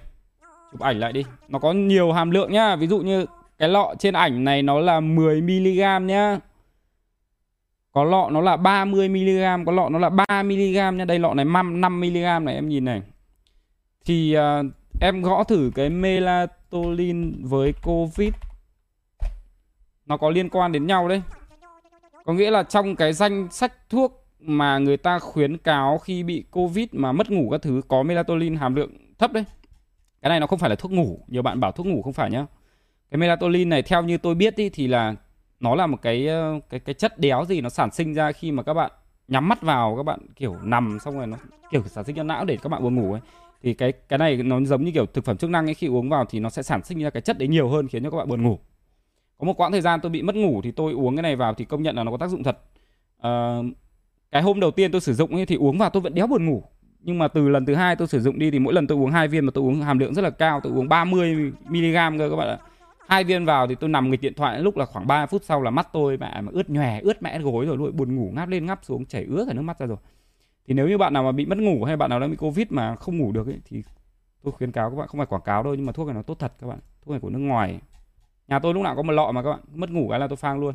[0.72, 1.24] Chụp ảnh lại đi.
[1.49, 2.77] Nó có nhiều hàm lượng nhá.
[2.77, 3.27] Ví dụ như
[3.59, 6.39] cái lọ trên ảnh này nó là 10mg nhá.
[7.93, 11.05] Có lọ nó là 30mg, có lọ nó là 3mg nhá.
[11.05, 13.03] Đây lọ này 5mg này em nhìn này.
[14.05, 14.66] Thì uh,
[15.01, 18.33] em gõ thử cái melatonin với Covid
[20.07, 21.22] nó có liên quan đến nhau đấy.
[22.27, 26.45] Có nghĩa là trong cái danh sách thuốc mà người ta khuyến cáo khi bị
[26.51, 29.45] Covid mà mất ngủ các thứ có melatonin hàm lượng thấp đấy.
[30.22, 32.31] Cái này nó không phải là thuốc ngủ, nhiều bạn bảo thuốc ngủ không phải
[32.31, 32.47] nhá.
[33.11, 35.14] Cái melatonin này theo như tôi biết ý, thì là
[35.61, 38.53] nó là một cái ờ, cái cái chất đéo gì nó sản sinh ra khi
[38.53, 38.91] mà các bạn
[39.29, 41.37] nhắm mắt vào các bạn kiểu nằm xong rồi nó
[41.70, 43.20] kiểu sản sinh ra não để các bạn buồn ngủ ấy
[43.62, 46.09] thì cái cái này nó giống như kiểu thực phẩm chức năng ấy khi uống
[46.09, 48.16] vào thì nó sẽ sản sinh ra cái chất đấy nhiều hơn khiến cho các
[48.16, 48.59] bạn buồn ngủ
[49.39, 51.55] có một quãng thời gian tôi bị mất ngủ thì tôi uống cái này vào
[51.55, 52.59] thì công nhận là nó có tác dụng thật.
[53.20, 53.59] À,
[54.30, 56.47] cái hôm đầu tiên tôi sử dụng ấy thì uống vào tôi vẫn đéo buồn
[56.47, 56.62] ngủ.
[57.01, 59.11] Nhưng mà từ lần thứ hai tôi sử dụng đi thì mỗi lần tôi uống
[59.11, 62.30] hai viên mà tôi uống hàm lượng rất là cao tôi uống 30 mg cơ
[62.30, 62.59] các bạn ạ.
[63.09, 65.62] Hai viên vào thì tôi nằm nghịch điện thoại lúc là khoảng 3 phút sau
[65.62, 68.49] là mắt tôi mẹ mà ướt nhòe ướt mẹ gối rồi luôn buồn ngủ ngáp
[68.49, 69.97] lên ngáp xuống chảy ướt cả nước mắt ra rồi.
[70.66, 72.66] Thì nếu như bạn nào mà bị mất ngủ hay bạn nào đang bị covid
[72.70, 73.82] mà không ngủ được ấy, thì
[74.43, 76.22] tôi khuyến cáo các bạn không phải quảng cáo đâu nhưng mà thuốc này nó
[76.22, 77.80] tốt thật các bạn thuốc này của nước ngoài
[78.49, 80.36] nhà tôi lúc nào có một lọ mà các bạn mất ngủ cái là tôi
[80.36, 80.74] phang luôn.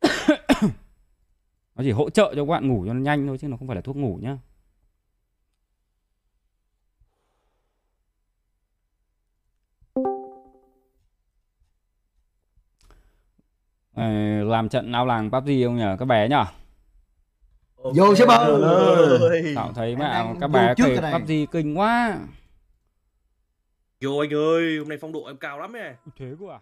[1.76, 3.68] Nó chỉ hỗ trợ cho các bạn ngủ cho nó nhanh thôi chứ nó không
[3.68, 4.38] phải là thuốc ngủ nhá.
[13.94, 14.04] Ờ,
[14.44, 16.44] làm trận ao làng PUBG không nhờ các bé nhở
[17.76, 18.60] Vô sẽ bơ.
[19.56, 21.12] Tạo thấy mẹ các bé này.
[21.12, 22.18] PUBG kinh quá
[24.04, 25.94] Yo anh ơi, hôm nay phong độ em cao lắm nè.
[26.16, 26.60] Thế cơ à